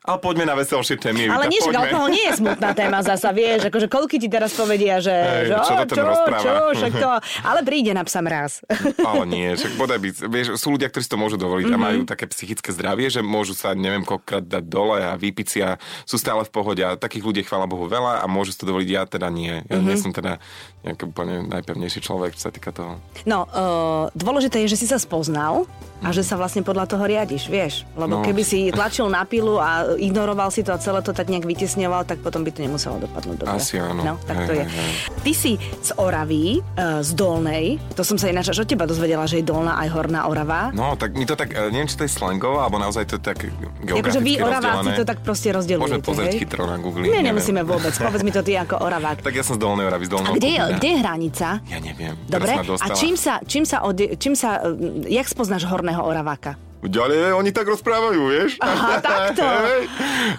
Ale 0.00 0.16
poďme 0.18 0.44
na 0.44 0.54
veselšie 0.54 0.96
témy. 0.96 1.26
Ale 1.26 1.46
nie, 1.46 1.58
že 1.58 1.70
alkohol 1.70 2.08
nie 2.08 2.24
je 2.24 2.34
smutná 2.36 2.72
téma 2.72 3.00
zasa, 3.00 3.30
vieš, 3.30 3.66
akože 3.66 3.86
koľky 3.86 4.16
ti 4.16 4.26
teraz 4.26 4.50
povedia, 4.52 4.98
že, 4.98 5.12
Hej, 5.12 5.44
že 5.44 5.54
čo 5.60 5.72
"Á, 5.72 5.78
to 5.78 5.84
ten 5.86 5.96
čo, 5.96 6.04
rozpráva?" 6.04 6.42
čo, 6.42 6.54
však 6.72 6.92
to, 6.94 7.10
ale 7.42 7.60
príde 7.60 7.90
na 7.90 8.02
psa 8.02 8.20
mraz. 8.20 8.60
Ale 9.00 9.24
nie, 9.24 9.48
však 9.52 9.72
bodaj 9.74 9.98
by, 9.98 10.08
vieš, 10.26 10.46
sú 10.56 10.70
ľudia, 10.70 10.86
ktorí 10.86 11.00
si 11.00 11.08
to 11.08 11.16
môžu 11.16 11.36
dovoliť 11.36 11.62
Mhm. 11.62 11.72
mm-hmm. 11.72 11.86
a 11.86 11.94
majú 11.94 12.00
také 12.04 12.24
psychické 12.26 12.70
zdravie, 12.70 13.06
že 13.08 13.20
môžu 13.20 13.52
sa 13.52 13.72
neviem 13.72 14.02
koľkokrát 14.02 14.42
dať 14.42 14.64
dole 14.64 14.98
a 14.98 15.14
vypiť 15.14 15.46
si 15.46 15.58
a 15.60 15.76
sú 16.02 16.16
stále 16.16 16.42
v 16.42 16.50
pohode 16.50 16.80
a 16.80 16.94
takých 16.94 17.22
ľudí 17.22 17.40
chvála 17.42 17.64
Bohu 17.66 17.86
veľa 17.86 18.20
a 18.20 18.26
môžu 18.26 18.50
si 18.50 18.58
to 18.58 18.66
dovoliť, 18.66 18.88
ja 18.88 19.02
teda 19.04 19.28
nie. 19.28 19.62
Ja 19.62 19.70
Mhm. 19.70 19.70
mm-hmm. 19.70 19.86
nie 19.86 19.96
som 19.96 20.10
teda 20.10 20.32
nejaký 20.80 21.02
úplne 21.06 21.34
najpevnejší 21.46 22.00
človek, 22.00 22.19
čo 22.28 22.40
sa 22.42 22.50
týka 22.50 22.68
toho. 22.68 23.00
No, 23.24 23.46
uh, 23.46 24.12
dôležité 24.12 24.60
je, 24.60 24.76
že 24.76 24.80
si 24.80 24.86
sa 24.86 24.96
spoznal 24.96 25.64
a 26.00 26.10
že 26.10 26.24
sa 26.24 26.32
vlastne 26.32 26.60
podľa 26.60 26.88
toho 26.88 27.04
riadiš, 27.04 27.44
vieš. 27.46 27.84
Lebo 27.92 28.20
No. 28.20 28.24
keby 28.24 28.40
si 28.40 28.68
tlačil 28.68 29.04
na 29.06 29.20
pilu 29.22 29.56
a 29.56 29.84
ignoroval 29.94 30.48
si 30.48 30.60
to 30.60 30.72
a 30.72 30.80
celé 30.80 31.00
to 31.00 31.12
tak 31.12 31.28
nejak 31.28 31.44
vytesňoval, 31.44 32.04
tak 32.04 32.18
potom 32.18 32.40
by 32.40 32.48
to 32.48 32.64
nemuselo 32.64 32.96
dopadnúť 32.98 33.36
dobre. 33.38 33.52
Asi 33.52 33.76
áno. 33.76 34.00
No, 34.00 34.14
tak 34.18 34.32
Hej, 34.34 34.46
to 34.48 34.52
je. 34.54 34.64
hej, 34.64 34.80
hej. 34.80 34.92
Ty 35.20 35.32
si 35.34 35.52
z 35.60 35.90
Oravy, 35.94 36.46
uh, 36.56 37.04
z 37.04 37.10
Dolnej, 37.12 37.64
to 37.92 38.00
som 38.00 38.16
sa 38.16 38.28
ináč 38.28 38.48
až 38.48 38.64
od 38.64 38.68
teba 38.68 38.88
dozvedela, 38.88 39.28
že 39.28 39.38
je 39.38 39.44
Dolná 39.44 39.76
aj 39.76 39.88
Horná 39.92 40.24
Orava. 40.24 40.72
No, 40.72 40.96
tak 40.96 41.12
mi 41.12 41.28
to 41.28 41.36
tak, 41.36 41.52
eh, 41.52 41.68
neviem, 41.68 41.84
či 41.84 42.00
to 42.00 42.08
je 42.08 42.10
slangovo, 42.10 42.58
alebo 42.58 42.76
naozaj 42.76 43.04
to 43.04 43.14
je 43.14 43.22
tak 43.22 43.36
Akože 43.36 43.84
geograficky 43.84 44.24
vy 44.24 44.32
Oraváci 44.40 44.90
to 44.94 45.04
tak 45.04 45.18
proste 45.20 45.52
rozdeľujete, 45.52 45.84
Môžeme 45.84 46.00
pozrieť 46.02 46.32
hej? 46.32 46.40
chytro 46.40 46.64
na 46.64 46.76
Google. 46.76 47.04
Neviem. 47.04 47.28
nemusíme 47.28 47.60
vôbec. 47.60 47.92
Povedz 47.92 48.24
mi 48.24 48.32
to 48.32 48.40
ty 48.40 48.56
ako 48.56 48.80
Oravák. 48.80 49.20
Tak 49.28 49.36
ja 49.36 49.44
som 49.44 49.56
z 49.56 49.60
Dolnej 49.60 49.84
Oravy, 49.84 50.04
z 50.04 50.10
A 50.10 50.12
Dolného 50.16 50.34
kde 50.34 50.48
je, 50.48 50.60
kde 50.80 50.88
je 50.88 50.98
hranica? 50.98 51.48
Ja 51.62 51.78
neviem. 51.78 52.09
Dobre, 52.28 52.50
Teraz 52.50 52.80
ma 52.80 52.84
a 52.84 52.86
čím 52.96 53.14
sa, 53.14 53.40
čím 53.44 53.64
sa, 53.64 53.82
od, 53.86 53.96
čím 54.18 54.34
sa, 54.34 54.64
uh, 54.64 55.06
jak 55.06 55.26
spoznáš 55.26 55.66
Horného 55.66 56.02
Oraváka? 56.02 56.56
Ďalej, 56.80 57.36
oni 57.36 57.52
tak 57.52 57.68
rozprávajú, 57.68 58.20
vieš? 58.32 58.56
Aha, 58.64 58.96
takto. 59.04 59.44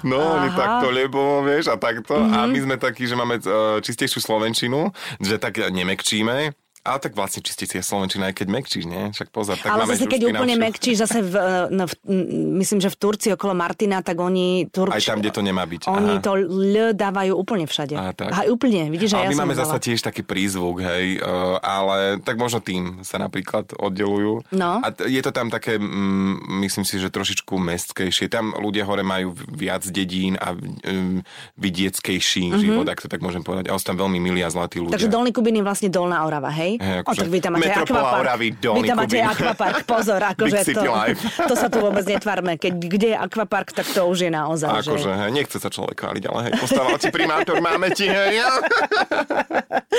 No, 0.02 0.42
oni 0.42 0.50
Aha. 0.50 0.54
Mhm. 0.54 0.58
takto, 0.58 0.86
lebo, 0.90 1.20
vieš, 1.46 1.70
a 1.70 1.78
takto. 1.78 2.18
Mm-hmm. 2.18 2.34
A 2.34 2.50
my 2.50 2.60
sme 2.66 2.76
takí, 2.82 3.06
že 3.06 3.14
máme 3.14 3.38
uh, 3.46 3.78
čistejšiu 3.78 4.18
slovenčinu, 4.26 4.90
že 5.22 5.38
tak 5.38 5.62
nemekčíme. 5.62 6.58
Ale 6.82 6.98
tak 6.98 7.14
vlastne 7.14 7.46
čistici 7.46 7.78
je 7.78 7.84
Slovenčina, 7.86 8.34
aj 8.34 8.42
keď 8.42 8.48
mekčíš, 8.50 8.90
nie? 8.90 9.14
Však 9.14 9.30
pozor, 9.30 9.54
tak 9.54 9.70
Ale 9.70 9.86
zase, 9.86 10.10
keď 10.10 10.34
úplne 10.34 10.58
mekčíš, 10.58 11.06
zase 11.06 11.22
v, 11.22 11.36
no, 11.70 11.86
v, 11.86 11.94
myslím, 12.58 12.82
že 12.82 12.90
v 12.90 12.98
Turcii 12.98 13.32
okolo 13.38 13.54
Martina, 13.54 14.02
tak 14.02 14.18
oni 14.18 14.66
Turč, 14.74 14.90
Aj 14.90 15.14
tam, 15.14 15.22
kde 15.22 15.30
to 15.30 15.46
nemá 15.46 15.62
byť. 15.70 15.86
Oni 15.86 16.18
Aha. 16.18 16.26
to 16.26 16.32
L 16.42 16.98
dávajú 16.98 17.38
úplne 17.38 17.70
všade. 17.70 17.94
Á, 17.94 18.18
tak. 18.18 18.34
Aj 18.34 18.50
úplne, 18.50 18.90
vidíš, 18.90 19.14
že 19.14 19.18
Ale 19.22 19.30
ja 19.30 19.38
my 19.38 19.46
máme 19.46 19.54
zasa 19.54 19.78
tiež 19.78 20.02
taký 20.02 20.26
prízvuk, 20.26 20.82
hej, 20.82 21.22
uh, 21.22 21.62
ale 21.62 22.18
tak 22.26 22.42
možno 22.42 22.66
tým 22.66 23.06
sa 23.06 23.22
napríklad 23.22 23.78
oddelujú. 23.78 24.42
No. 24.50 24.82
A 24.82 24.90
t- 24.90 25.06
je 25.06 25.22
to 25.22 25.30
tam 25.30 25.54
také, 25.54 25.78
mm, 25.78 26.66
myslím 26.66 26.82
si, 26.82 26.98
že 26.98 27.14
trošičku 27.14 27.62
mestkejšie. 27.62 28.26
Tam 28.26 28.58
ľudia 28.58 28.90
hore 28.90 29.06
majú 29.06 29.38
viac 29.54 29.86
dedín 29.86 30.34
a 30.42 30.58
um, 30.58 31.22
vidieckejší 31.62 32.58
život, 32.58 32.90
ak 32.90 33.06
to 33.06 33.08
tak 33.12 33.22
môžem 33.22 33.46
povedať. 33.46 33.70
A 33.70 33.78
sú 33.78 33.86
tam 33.86 34.02
veľmi 34.02 34.18
milí 34.18 34.42
a 34.42 34.50
zlatí 34.50 34.82
ľudia. 34.82 34.98
Takže 34.98 35.14
Dolný 35.14 35.30
Kubín 35.30 35.62
je 35.62 35.66
vlastne 35.66 35.90
Dolná 35.94 36.26
Orava, 36.26 36.50
hej? 36.50 36.71
Hej, 36.78 36.96
o, 36.96 37.02
akože 37.04 37.22
tak 37.26 37.30
vy 37.32 37.40
tam 37.42 37.52
máte 37.58 37.72
akvapark. 37.74 38.26
Dolný 38.62 38.78
vy 38.78 38.82
tam 38.88 38.98
máte 39.02 39.18
akvapark, 39.20 39.78
pozor, 39.84 40.22
akože 40.36 40.60
to, 40.72 40.84
to 41.50 41.54
sa 41.58 41.68
tu 41.68 41.78
vôbec 41.82 42.06
netvárme. 42.06 42.56
Keď, 42.56 42.74
kde 42.78 43.08
je 43.16 43.18
akvapark, 43.18 43.74
tak 43.74 43.88
to 43.90 44.08
už 44.08 44.28
je 44.28 44.32
naozaj, 44.32 44.70
Akože, 44.86 45.12
že... 45.12 45.34
nechce 45.34 45.58
sa 45.58 45.70
človek 45.74 45.98
chváliť, 45.98 46.24
ale 46.30 46.40
hej, 46.48 46.54
postával 46.62 46.96
ti 47.02 47.10
primátor, 47.10 47.58
máme 47.60 47.92
ti, 47.92 48.08
hej. 48.08 48.40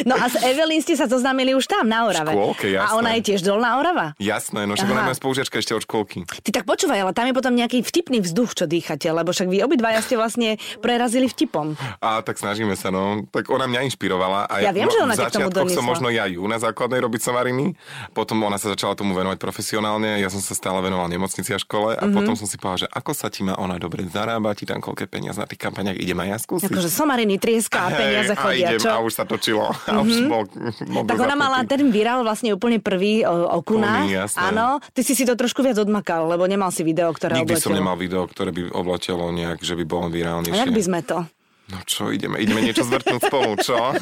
No 0.00 0.14
a 0.14 0.26
s 0.26 0.38
Evelyn 0.38 0.78
ste 0.78 0.94
sa 0.94 1.04
zoznámili 1.04 1.52
už 1.52 1.66
tam, 1.66 1.84
na 1.84 2.06
Orave. 2.06 2.30
Škôlke, 2.30 2.70
jasné. 2.70 2.86
A 2.86 2.96
ona 2.96 3.10
je 3.18 3.22
tiež 3.26 3.42
Dolná 3.42 3.76
Orava? 3.76 4.14
Jasné, 4.16 4.64
no 4.64 4.72
však 4.72 4.86
Aha. 4.86 4.94
ona 4.96 5.10
je 5.10 5.18
spolužiačka 5.18 5.56
ešte 5.58 5.72
od 5.74 5.82
školky. 5.82 6.22
Ty 6.24 6.50
tak 6.52 6.64
počúvaj, 6.64 6.98
ale 7.00 7.12
tam 7.12 7.26
je 7.26 7.34
potom 7.34 7.52
nejaký 7.52 7.82
vtipný 7.82 8.22
vzduch, 8.22 8.54
čo 8.54 8.64
dýchate, 8.64 9.10
lebo 9.10 9.28
však 9.28 9.50
vy 9.50 9.60
obidvaja 9.60 10.00
ste 10.00 10.14
vlastne 10.14 10.48
prerazili 10.78 11.26
vtipom. 11.26 11.74
A 11.98 12.22
tak 12.22 12.38
snažíme 12.38 12.72
sa, 12.74 12.88
no. 12.88 13.26
Tak 13.26 13.50
ona 13.50 13.66
mňa 13.66 13.90
inšpirovala. 13.90 14.46
A 14.46 14.62
Ja 14.62 14.70
viem, 14.70 14.86
no, 14.86 14.94
že 14.94 15.02
ona 15.02 15.12
v 15.12 15.20
začiatkoch 15.20 15.68
som 15.68 15.84
možno 15.84 16.08
ja 16.08 16.24
ju 16.24 16.40
na 16.44 16.56
základnej 16.56 17.02
robiť 17.02 17.20
somariny. 17.20 17.74
Potom 18.10 18.40
ona 18.40 18.56
sa 18.56 18.70
začala 18.70 18.94
tomu 18.94 19.12
venovať 19.12 19.36
profesionálne. 19.36 20.16
Ja 20.16 20.30
som 20.30 20.38
sa 20.38 20.54
stále 20.54 20.80
venoval 20.80 21.10
nemocnici 21.10 21.50
a 21.50 21.58
škole. 21.58 21.92
A 21.92 22.06
Mhm. 22.06 22.14
potom 22.14 22.34
som 22.34 22.46
si 22.46 22.56
povedal, 22.56 22.86
že 22.86 22.88
ako 22.88 23.12
sa 23.12 23.28
ti 23.28 23.42
má 23.42 23.52
ona 23.54 23.76
dobre 23.76 24.06
zarába, 24.06 24.54
ti 24.54 24.64
tam 24.64 24.78
koľké 24.78 25.04
peniaz 25.06 25.36
na 25.36 25.44
tých 25.44 25.60
kampaniach 25.60 25.98
idem 25.98 26.16
aj 26.16 26.28
ja 26.28 26.38
skúsiť. 26.38 26.70
Akože 26.70 26.88
somariny 26.88 27.36
trieska 27.36 27.78
a 27.82 27.88
peniaze 27.90 28.32
Hej, 28.32 28.38
a 28.38 28.40
chodia, 28.40 28.68
idem, 28.70 28.80
čo? 28.80 28.90
A 28.90 28.98
už 29.00 29.12
sa 29.12 29.24
točilo. 29.40 29.72
A 29.88 30.04
už 30.04 30.28
bol, 30.28 30.44
bol 30.92 31.02
Tak 31.08 31.16
ona 31.16 31.32
mala 31.34 31.64
ten 31.64 31.88
virál 31.88 32.20
vlastne 32.20 32.52
úplne 32.52 32.76
prvý 32.76 33.24
o, 33.24 33.48
o 33.48 33.58
kunách. 33.64 34.04
Áno, 34.36 34.84
ty 34.92 35.00
si 35.00 35.16
si 35.16 35.24
to 35.24 35.32
trošku 35.32 35.64
viac 35.64 35.80
odmakal, 35.80 36.28
lebo 36.28 36.44
nemal 36.44 36.68
si 36.68 36.84
video, 36.84 37.08
ktoré 37.08 37.40
Nikdy 37.40 37.56
som 37.56 37.72
obletelo. 37.72 37.78
nemal 37.80 37.96
video, 37.96 38.22
ktoré 38.28 38.52
by 38.52 38.62
obletelo 38.70 39.32
nejak, 39.32 39.64
že 39.64 39.72
by 39.72 39.84
bolo 39.88 40.06
A 40.06 40.12
virálnejšie. 40.12 40.60
jak 40.60 40.68
by 40.68 40.82
sme 40.84 41.00
to? 41.00 41.24
No 41.70 41.78
čo, 41.82 42.10
ideme, 42.10 42.36
ideme 42.36 42.60
niečo 42.60 42.82
zvrtnúť 42.82 43.22
spolu, 43.22 43.54
čo? 43.56 43.78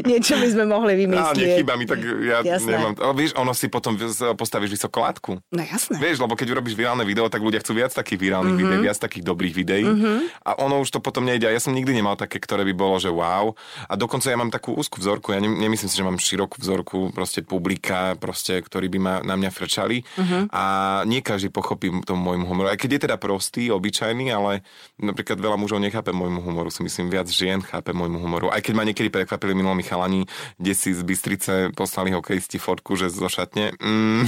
Niečo 0.00 0.38
by 0.38 0.48
sme 0.48 0.64
mohli 0.66 0.94
vymyslieť. 0.96 1.34
nechýba 1.36 1.74
mi, 1.74 1.82
tak 1.82 1.98
ja 1.98 2.42
Jasné. 2.42 2.70
nemám. 2.70 2.92
Ale 2.94 3.14
vieš, 3.16 3.34
ono 3.34 3.50
si 3.50 3.66
potom 3.66 3.98
postavíš 4.34 4.70
vysokú 4.72 5.02
látku. 5.02 5.30
No 5.50 5.62
jasné. 5.62 5.98
Vieš, 5.98 6.22
lebo 6.22 6.34
keď 6.34 6.54
urobíš 6.54 6.74
virálne 6.74 7.02
video, 7.02 7.26
tak 7.26 7.42
ľudia 7.42 7.58
chcú 7.58 7.74
viac 7.74 7.90
takých 7.90 8.18
virálnych 8.20 8.54
Mhm. 8.54 8.58
mm-hmm. 8.58 8.74
videí, 8.74 8.86
viac 8.86 8.98
takých 8.98 9.24
dobrých 9.24 9.54
videí. 9.56 9.84
Mm-hmm. 9.84 10.16
A 10.42 10.50
ono 10.58 10.78
už 10.78 10.88
to 10.88 10.98
potom 10.98 11.22
nejde. 11.22 11.44
Ja 11.44 11.58
som 11.58 11.74
nikdy 11.74 11.90
nemal 11.92 12.14
také, 12.14 12.38
ktoré 12.38 12.62
by 12.64 12.74
bolo, 12.74 12.96
že 12.96 13.10
wow. 13.10 13.50
A 13.86 13.94
dokonca 13.94 14.30
ja 14.30 14.38
mám 14.38 14.48
takú 14.48 14.72
úzku 14.72 14.98
vzorku. 14.98 15.34
Ja 15.34 15.42
ne, 15.42 15.50
nemyslím 15.50 15.90
si, 15.90 15.96
že 15.96 16.06
mám 16.06 16.18
širokú 16.18 16.58
vzorku 16.58 16.98
proste 17.10 17.42
publika, 17.42 18.14
proste, 18.14 18.58
ktorí 18.58 18.86
by 18.88 18.98
ma, 18.98 19.14
na 19.22 19.34
mňa 19.34 19.50
frčali. 19.50 20.02
Mhm. 20.02 20.16
Mm-hmm. 20.18 20.42
A 20.50 20.62
nie 21.04 21.20
každý 21.20 21.48
pochopí 21.48 21.90
tomu 22.04 22.20
môjmu 22.24 22.46
humoru. 22.46 22.68
Aj 22.70 22.78
keď 22.78 22.90
je 22.94 23.04
teda 23.06 23.16
prostý, 23.18 23.70
obyčajný, 23.70 24.30
ale 24.30 24.62
napríklad 24.96 25.36
veľa 25.36 25.56
mužov 25.68 25.84
nechápe 25.84 26.16
môjmu 26.16 26.40
humoru. 26.40 26.72
Si 26.72 26.80
myslím, 26.80 27.12
viac 27.12 27.28
žien 27.28 27.60
chápe 27.60 27.92
môjmu 27.92 28.24
humoru. 28.24 28.48
Aj 28.48 28.64
keď 28.64 28.72
ma 28.72 28.88
niekedy 28.88 29.12
prekvapili 29.12 29.52
minulí 29.52 29.84
chalani, 29.84 30.24
kde 30.56 30.72
si 30.72 30.96
z 30.96 31.04
Bystrice 31.04 31.76
poslali 31.76 32.08
hokejisti 32.08 32.56
fotku, 32.56 32.96
že 32.96 33.12
zo 33.12 33.28
šatne. 33.28 33.76
Mm. 33.76 34.24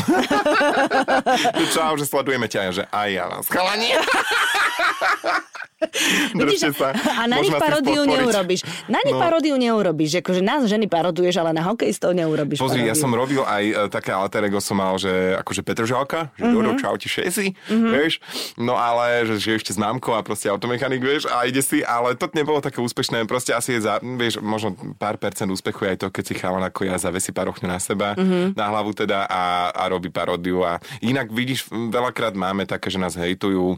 Čau, 1.73 1.97
že 1.97 2.05
sledujeme 2.05 2.45
ťa, 2.45 2.77
že 2.77 2.85
aj 2.93 3.09
ja 3.09 3.25
vás. 3.25 3.49
Chalani! 3.49 3.97
Vidíš, 6.37 6.73
sa. 6.73 6.93
a 6.93 7.25
na 7.25 7.39
nich 7.39 7.53
paródiu 7.53 8.05
neurobíš. 8.05 8.61
Na 8.87 9.01
nich 9.01 9.11
No. 9.11 9.19
paródiu 9.19 9.57
neurobíš. 9.57 10.21
Akože 10.21 10.41
nás 10.41 10.63
ženy 10.63 10.87
paroduješ, 10.87 11.37
ale 11.37 11.51
na 11.51 11.63
hokejistov 11.63 12.13
neurobíš 12.13 12.59
Pozri, 12.59 12.83
ja 12.83 12.93
paródiu. 12.93 13.01
som 13.01 13.11
robil 13.13 13.43
aj 13.43 13.65
e, 13.65 13.75
také 13.89 14.11
alter 14.11 14.45
ego 14.45 14.59
som 14.59 14.77
mal, 14.77 14.95
že 14.97 15.11
akože 15.37 15.61
Petržalka, 15.63 16.31
že 16.35 16.43
Mhm. 16.43 16.53
Dodo, 16.53 16.71
čau 16.77 16.95
ti 16.95 17.07
šesi, 17.07 17.57
vieš, 17.69 18.21
no 18.57 18.75
ale, 18.75 19.25
že, 19.25 19.37
že 19.37 19.51
ešte 19.57 19.73
známko 19.73 20.13
a 20.13 20.21
proste 20.21 20.47
automechanik, 20.47 20.99
vieš, 20.99 21.25
a 21.27 21.43
ide 21.43 21.61
si, 21.61 21.81
ale 21.81 22.13
to 22.13 22.29
nebolo 22.31 22.59
také 22.59 22.79
úspešné, 22.79 23.25
proste 23.25 23.51
asi 23.51 23.73
je 23.73 23.81
za, 23.83 23.99
vieš, 23.99 24.39
možno 24.39 24.73
pár 24.95 25.17
percent 25.17 25.49
úspechu 25.49 25.87
aj 25.87 25.97
to, 25.99 26.07
keď 26.09 26.25
si 26.25 26.35
chalan 26.35 26.63
ako 26.63 26.85
ja 26.85 26.97
zavesí 26.97 27.31
pár 27.31 27.49
na 27.63 27.79
seba, 27.79 28.15
Mhm. 28.15 28.53
na 28.53 28.65
hlavu 28.67 28.93
teda 28.93 29.25
a, 29.25 29.43
a 29.71 29.83
robí 29.87 30.09
paródiu 30.09 30.61
a 30.61 30.73
inak 31.01 31.29
vidíš, 31.29 31.67
veľakrát 31.69 32.33
máme 32.33 32.63
také, 32.63 32.87
že 32.87 32.97
nás 32.97 33.13
hejtujú, 33.13 33.75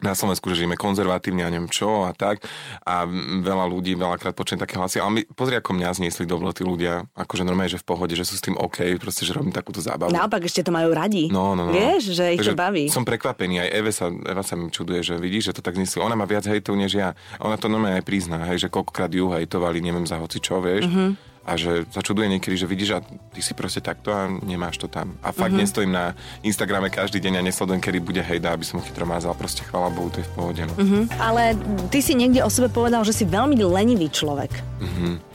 na 0.00 0.12
Slovensku, 0.12 0.52
že 0.52 0.64
žijeme 0.64 0.76
konzervatívne 0.76 1.44
a 1.44 1.48
neviem 1.48 1.72
čo 1.72 2.04
a 2.04 2.12
tak. 2.12 2.44
A 2.84 3.08
veľa 3.40 3.64
ľudí 3.64 3.96
veľakrát 3.96 4.36
počujem 4.36 4.60
také 4.60 4.76
hlasy. 4.76 5.00
Ale 5.00 5.10
my, 5.10 5.20
pozri, 5.32 5.56
ako 5.56 5.72
mňa 5.72 5.96
zniesli 5.96 6.28
do 6.28 6.36
tí 6.52 6.62
ľudia. 6.62 7.08
Akože 7.16 7.48
normálne, 7.48 7.72
že 7.72 7.80
v 7.80 7.86
pohode, 7.88 8.12
že 8.12 8.28
sú 8.28 8.36
s 8.36 8.44
tým 8.44 8.60
OK, 8.60 8.84
proste, 9.00 9.24
že 9.24 9.32
robím 9.32 9.56
takúto 9.56 9.80
zábavu. 9.80 10.12
Naopak 10.12 10.44
ešte 10.44 10.60
to 10.60 10.72
majú 10.72 10.92
radi. 10.92 11.32
No, 11.32 11.56
no, 11.56 11.68
no. 11.68 11.72
Vieš, 11.72 12.12
že 12.12 12.36
ich 12.36 12.44
to 12.44 12.52
Takže 12.52 12.60
baví. 12.60 12.84
Som 12.92 13.08
prekvapený, 13.08 13.64
aj 13.64 13.68
Eve 13.72 13.90
sa, 13.90 14.12
Eva 14.12 14.44
sa 14.44 14.54
mi 14.54 14.68
čuduje, 14.68 15.00
že 15.00 15.16
vidíš, 15.16 15.52
že 15.52 15.52
to 15.58 15.62
tak 15.64 15.80
zniesli. 15.80 16.04
Ona 16.04 16.14
má 16.14 16.28
viac 16.28 16.44
hejtov 16.44 16.76
než 16.76 16.92
ja. 16.92 17.16
Ona 17.40 17.56
to 17.56 17.72
normálne 17.72 17.98
aj 17.98 18.04
prizná, 18.04 18.44
hej, 18.52 18.68
že 18.68 18.68
koľkokrát 18.68 19.10
ju 19.10 19.32
hejtovali, 19.32 19.80
neviem 19.80 20.04
za 20.04 20.20
hoci 20.20 20.38
čo, 20.44 20.60
vieš. 20.60 20.86
Mhm. 20.86 21.35
A 21.46 21.54
že 21.54 21.86
sa 21.94 22.02
čuduje 22.02 22.26
niekedy, 22.26 22.58
že 22.58 22.66
vidíš 22.66 22.90
a 22.90 22.98
ty 23.06 23.38
si 23.38 23.54
proste 23.54 23.78
takto 23.78 24.10
a 24.10 24.26
nemáš 24.26 24.82
to 24.82 24.90
tam. 24.90 25.14
A 25.22 25.30
fakt 25.30 25.54
nestojím 25.54 25.94
na 25.94 26.18
Instagrame 26.42 26.90
každý 26.90 27.22
deň 27.22 27.38
a 27.38 27.46
nesledujem, 27.46 27.78
kedy 27.78 28.02
bude 28.02 28.18
hejda, 28.18 28.50
aby 28.50 28.66
som 28.66 28.82
chytro 28.82 29.06
mázal. 29.06 29.30
Proste 29.38 29.62
chvála 29.62 29.94
Bohu, 29.94 30.10
to 30.10 30.18
je 30.18 30.26
v 30.26 30.32
pohode. 30.34 30.62
No. 30.66 30.74
Mhm. 30.74 31.00
Ale 31.22 31.54
ty 31.94 32.02
si 32.02 32.18
niekde 32.18 32.42
o 32.42 32.50
sebe 32.50 32.66
povedal, 32.66 33.06
že 33.06 33.14
si 33.14 33.22
veľmi 33.22 33.54
lenivý 33.62 34.10
človek. 34.10 34.50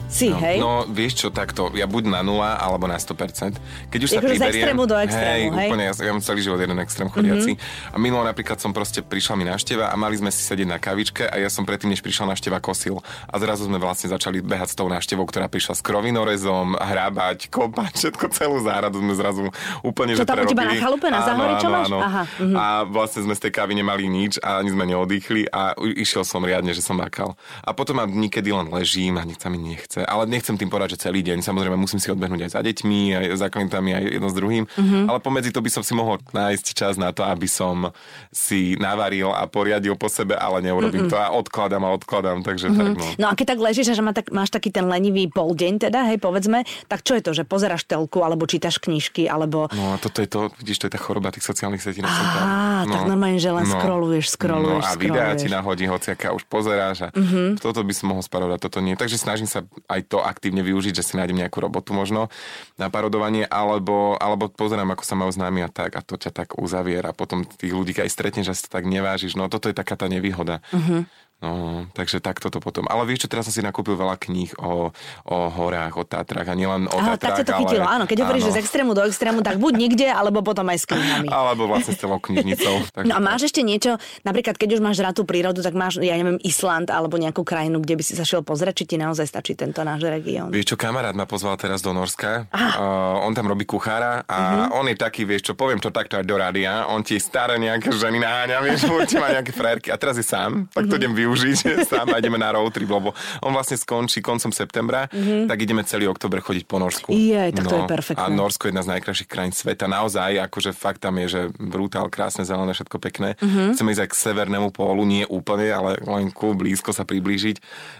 Si, 0.08 0.28
No, 0.28 0.38
hej? 0.40 0.56
no, 0.60 0.84
vieš 0.90 1.24
čo, 1.24 1.28
takto, 1.32 1.72
ja 1.72 1.88
buď 1.88 2.12
na 2.12 2.20
nula, 2.20 2.60
alebo 2.60 2.84
na 2.84 3.00
100%. 3.00 3.56
Keď 3.88 4.00
už 4.04 4.10
sa 4.12 4.20
Akože 4.20 4.36
z 4.36 4.40
priberiem... 4.44 4.60
extrému 4.60 4.82
do 4.84 4.96
extrému, 5.00 5.32
hej? 5.32 5.48
Mhm. 5.48 5.58
úplne, 5.72 5.82
ja, 5.88 5.94
ja 5.96 6.10
mám 6.12 6.22
celý 6.22 6.40
život 6.44 6.58
jeden 6.60 6.78
extrém 6.84 7.08
chodiaci. 7.08 7.52
Mm-hmm. 7.56 7.92
A 7.92 7.96
minulo 7.96 8.22
napríklad 8.24 8.60
som 8.60 8.76
proste, 8.76 9.00
prišla 9.00 9.34
mi 9.40 9.44
návšteva 9.48 9.88
a 9.88 9.94
mali 9.96 10.20
sme 10.20 10.28
si 10.28 10.44
sedieť 10.44 10.68
na 10.68 10.76
kavičke 10.76 11.24
a 11.28 11.40
ja 11.40 11.48
som 11.48 11.64
predtým, 11.64 11.88
než 11.92 12.04
prišla 12.04 12.28
návšteva, 12.28 12.60
kosil. 12.60 13.00
A 13.28 13.34
zrazu 13.40 13.64
sme 13.64 13.80
vlastne 13.80 14.12
začali 14.12 14.44
behať 14.44 14.72
s 14.72 14.76
tou 14.76 14.88
návštevou, 14.88 15.24
ktorá 15.24 15.48
prišla 15.48 15.74
s 15.76 15.82
krovinorezom, 15.84 16.76
hrábať, 16.76 17.48
kopať, 17.48 17.92
všetko 17.96 18.24
celú 18.36 18.60
záhradu 18.60 19.00
sme 19.00 19.14
zrazu 19.16 19.42
úplne 19.80 20.12
Čo 20.12 20.24
že 20.24 20.28
tam 20.28 20.44
u 20.44 20.48
teba 20.48 20.64
na 20.68 20.74
chalupe, 20.76 21.06
na 21.08 21.20
Áno, 21.20 21.28
Zahori, 21.28 21.54
čo 21.56 21.68
máš? 21.72 21.86
áno. 21.88 21.98
Aha, 22.04 22.22
mhm. 22.36 22.54
A 22.56 22.64
vlastne 22.84 23.20
sme 23.24 23.34
z 23.36 23.48
tej 23.48 23.52
kávy 23.52 23.72
nemali 23.76 24.04
nič 24.08 24.36
a 24.44 24.60
ani 24.60 24.70
sme 24.72 24.84
neodýchli 24.88 25.48
a 25.48 25.72
išiel 25.96 26.24
som 26.24 26.44
riadne, 26.44 26.76
že 26.76 26.84
som 26.84 27.00
makal. 27.00 27.34
A 27.64 27.72
potom 27.72 27.96
ma 27.96 28.04
niekedy 28.04 28.52
len 28.52 28.68
ležím 28.68 29.16
a 29.16 29.24
nič 29.24 29.40
sa 29.40 29.48
mi 29.48 29.56
nechce. 29.56 29.91
Ale 30.00 30.24
nechcem 30.24 30.56
tým 30.56 30.72
povedať, 30.72 30.96
že 30.96 31.08
celý 31.08 31.20
deň. 31.20 31.44
Samozrejme 31.44 31.76
musím 31.76 32.00
si 32.00 32.08
odbehnúť 32.08 32.48
aj 32.48 32.50
za 32.56 32.60
deťmi, 32.64 33.00
aj 33.12 33.24
za 33.36 33.48
klientami, 33.52 33.90
aj 33.92 34.02
jedno 34.16 34.28
s 34.30 34.36
druhým. 34.36 34.64
Mhm. 34.64 35.12
Ale 35.12 35.18
pomedzi 35.20 35.52
to 35.52 35.60
by 35.60 35.68
som 35.68 35.82
si 35.84 35.92
mohol 35.92 36.16
nájsť 36.32 36.66
čas 36.72 36.94
na 36.96 37.12
to, 37.12 37.26
aby 37.26 37.44
som 37.44 37.92
si 38.32 38.78
navaril 38.80 39.28
a 39.28 39.44
poriadil 39.44 39.98
po 40.00 40.08
sebe, 40.08 40.32
ale 40.32 40.64
neurobím 40.64 41.12
to 41.12 41.18
a 41.18 41.28
odkladám 41.30 41.84
a 41.84 41.92
odkladám. 41.92 42.40
Takže 42.40 42.72
tak 42.72 42.96
no. 42.96 43.04
No 43.20 43.26
a 43.28 43.36
keď 43.36 43.56
tak 43.56 43.60
ležíš 43.60 43.92
a 43.92 43.94
že 43.94 44.02
má 44.02 44.16
tak, 44.16 44.32
máš 44.32 44.48
taký 44.48 44.72
ten 44.72 44.88
lenivý 44.88 45.28
poldeň 45.28 45.82
teda, 45.88 46.08
hej, 46.08 46.16
povedzme, 46.22 46.64
tak 46.88 47.04
čo 47.04 47.18
je 47.18 47.22
to, 47.22 47.32
že 47.36 47.42
pozeráš 47.44 47.84
telku, 47.84 48.22
alebo 48.22 48.46
čítaš 48.46 48.78
knižky, 48.78 49.26
alebo... 49.28 49.68
No 49.74 49.94
a 49.94 50.00
toto 50.00 50.22
je 50.22 50.28
to, 50.30 50.48
vidíš, 50.62 50.78
to 50.80 50.86
je 50.88 50.92
tá 50.94 51.00
choroba 51.00 51.34
tých 51.34 51.44
sociálnych 51.44 51.82
sietí. 51.82 52.00
Á, 52.04 52.86
tak 52.86 53.02
normálne, 53.08 53.42
že 53.42 53.50
len 53.50 53.66
scrolluješ, 53.66 54.38
scrolluješ, 54.38 54.84
No 54.84 54.88
a 54.88 54.96
videá 54.96 55.34
ti 55.34 55.50
nahodí 55.50 55.84
hociaká 55.88 56.30
už 56.36 56.46
pozeráš 56.46 57.08
a 57.08 57.08
Mhm. 57.12 57.58
toto 57.58 57.82
by 57.82 57.92
som 57.96 58.12
mohol 58.14 58.22
sparodať, 58.22 58.58
toto 58.62 58.78
nie. 58.78 58.94
Takže 58.94 59.18
snažím 59.18 59.48
sa 59.48 59.64
aj 59.88 60.00
to 60.08 60.18
aktívne 60.22 60.62
využiť, 60.62 60.94
že 60.94 61.06
si 61.06 61.14
nájdem 61.18 61.42
nejakú 61.42 61.58
robotu 61.62 61.94
možno 61.94 62.28
na 62.76 62.88
parodovanie, 62.88 63.46
alebo, 63.46 64.16
alebo 64.18 64.50
pozerám, 64.50 64.94
ako 64.94 65.04
sa 65.04 65.14
majú 65.18 65.30
známi 65.30 65.64
a 65.64 65.70
tak 65.70 65.94
a 65.96 66.04
to 66.04 66.18
ťa 66.18 66.30
tak 66.34 66.48
uzaviera. 66.58 67.16
Potom 67.16 67.46
tých 67.46 67.72
ľudí, 67.72 67.94
aj 67.96 68.10
stretneš, 68.10 68.52
že 68.52 68.56
si 68.58 68.62
to 68.66 68.74
tak 68.78 68.86
nevážiš. 68.88 69.34
No 69.38 69.46
toto 69.46 69.68
je 69.68 69.76
taká 69.76 69.94
tá 69.94 70.06
nevýhoda. 70.06 70.60
Mhm. 70.74 71.06
No, 71.42 71.84
takže 71.90 72.18
takto 72.18 72.48
to 72.48 72.58
potom. 72.58 72.86
Ale 72.86 73.02
vieš 73.02 73.26
čo, 73.26 73.28
teraz 73.28 73.44
som 73.44 73.52
si 73.52 73.60
nakúpil 73.60 73.92
veľa 73.92 74.14
kníh 74.16 74.54
o, 74.56 74.94
o 75.24 75.36
horách, 75.50 75.98
o 75.98 76.06
Tatrách 76.06 76.46
a 76.46 76.54
nielen 76.54 76.86
o 76.86 76.94
Aha, 76.94 77.18
tak 77.18 77.34
Tatrách, 77.34 77.38
ťa 77.38 77.44
to 77.44 77.52
chytilo, 77.58 77.82
ale... 77.82 77.92
áno. 77.92 78.04
Keď 78.06 78.18
hovoríš, 78.20 78.44
že 78.46 78.52
z 78.54 78.60
extrému 78.62 78.90
do 78.92 79.02
extrému, 79.02 79.42
tak 79.42 79.58
buď 79.58 79.72
nikde, 79.74 80.06
alebo 80.06 80.38
potom 80.40 80.64
aj 80.64 80.78
s 80.78 80.86
knihami. 80.86 81.26
Alebo 81.42 81.66
vlastne 81.66 81.92
s 81.92 81.98
celou 81.98 82.16
knižnicou. 82.16 82.86
Takže 82.94 83.06
No 83.10 83.18
a 83.18 83.20
máš 83.20 83.50
ešte 83.50 83.60
niečo, 83.60 83.96
napríklad 84.22 84.54
keď 84.54 84.68
už 84.72 84.80
máš 84.80 85.02
rád 85.02 85.18
tú 85.18 85.26
prírodu, 85.26 85.58
tak 85.58 85.74
máš, 85.74 85.98
ja 85.98 86.14
neviem, 86.14 86.38
Island 86.40 86.86
alebo 86.86 87.18
nejakú 87.18 87.42
krajinu, 87.42 87.82
kde 87.82 87.98
by 87.98 88.02
si 88.02 88.14
sa 88.14 88.22
šiel 88.22 88.40
pozrieť, 88.40 88.78
či 88.78 88.94
ti 88.94 88.96
naozaj 88.96 89.26
stačí 89.26 89.52
tento 89.52 89.82
náš 89.82 90.06
región. 90.06 90.48
Vieš 90.48 90.72
čo, 90.72 90.76
kamarát 90.76 91.12
ma 91.12 91.26
pozval 91.26 91.58
teraz 91.58 91.82
do 91.82 91.90
Norska. 91.90 92.46
Uh, 92.54 93.18
on 93.20 93.32
tam 93.32 93.44
robí 93.44 93.64
kuchára 93.64 94.22
a 94.24 94.38
Mhm. 94.62 94.66
on 94.72 94.86
je 94.86 94.96
taký, 94.96 95.22
vieš 95.24 95.50
čo, 95.50 95.52
poviem 95.52 95.78
to 95.78 95.90
takto 95.90 96.14
aj 96.14 96.22
do 96.22 96.36
rádia, 96.36 96.86
on 96.86 97.00
ti 97.00 97.16
staré 97.16 97.56
nejaké 97.56 97.90
ženy 97.90 98.16
naháňa, 98.16 98.60
vieš, 98.60 98.86
určite 98.92 99.18
má 99.18 99.32
nejaké 99.32 99.50
frajerky 99.50 99.88
a 99.88 99.96
teraz 99.96 100.14
je 100.14 100.22
sám, 100.22 100.68
tak 100.68 100.86
to 100.86 100.94
idem 100.94 101.10
využiť 101.10 101.30
využiť 101.32 101.88
sám 101.88 102.12
a 102.12 102.20
ideme 102.20 102.36
na 102.36 102.52
road 102.52 102.72
trip, 102.72 102.88
lebo 102.88 103.16
on 103.40 103.52
vlastne 103.52 103.80
skončí 103.80 104.20
koncom 104.20 104.52
septembra, 104.52 105.08
mm-hmm. 105.08 105.48
tak 105.48 105.58
ideme 105.64 105.82
celý 105.82 106.06
október 106.08 106.44
chodiť 106.44 106.64
po 106.68 106.76
Norsku. 106.76 107.08
Je, 107.12 107.52
tak 107.52 107.64
no, 107.64 107.70
to 107.70 107.76
je 107.80 107.84
perfektné. 107.88 108.20
A 108.20 108.28
Norsko 108.28 108.68
je 108.68 108.70
jedna 108.76 108.84
z 108.84 108.90
najkrajších 108.98 109.28
krajín 109.28 109.52
sveta. 109.56 109.88
Naozaj, 109.88 110.38
akože 110.52 110.70
fakt 110.76 111.00
tam 111.00 111.16
je, 111.24 111.26
že 111.28 111.40
brutál, 111.56 112.12
krásne, 112.12 112.44
zelené, 112.44 112.76
všetko 112.76 112.96
pekné. 113.00 113.40
Mm-hmm. 113.40 113.68
Chceme 113.74 113.90
ísť 113.96 114.02
aj 114.04 114.10
k 114.12 114.14
severnému 114.16 114.68
pólu, 114.70 115.02
nie 115.08 115.24
úplne, 115.26 115.72
ale 115.72 115.96
len 116.04 116.28
ku 116.30 116.52
blízko 116.52 116.92
sa 116.92 117.08
priblížiť. 117.08 117.56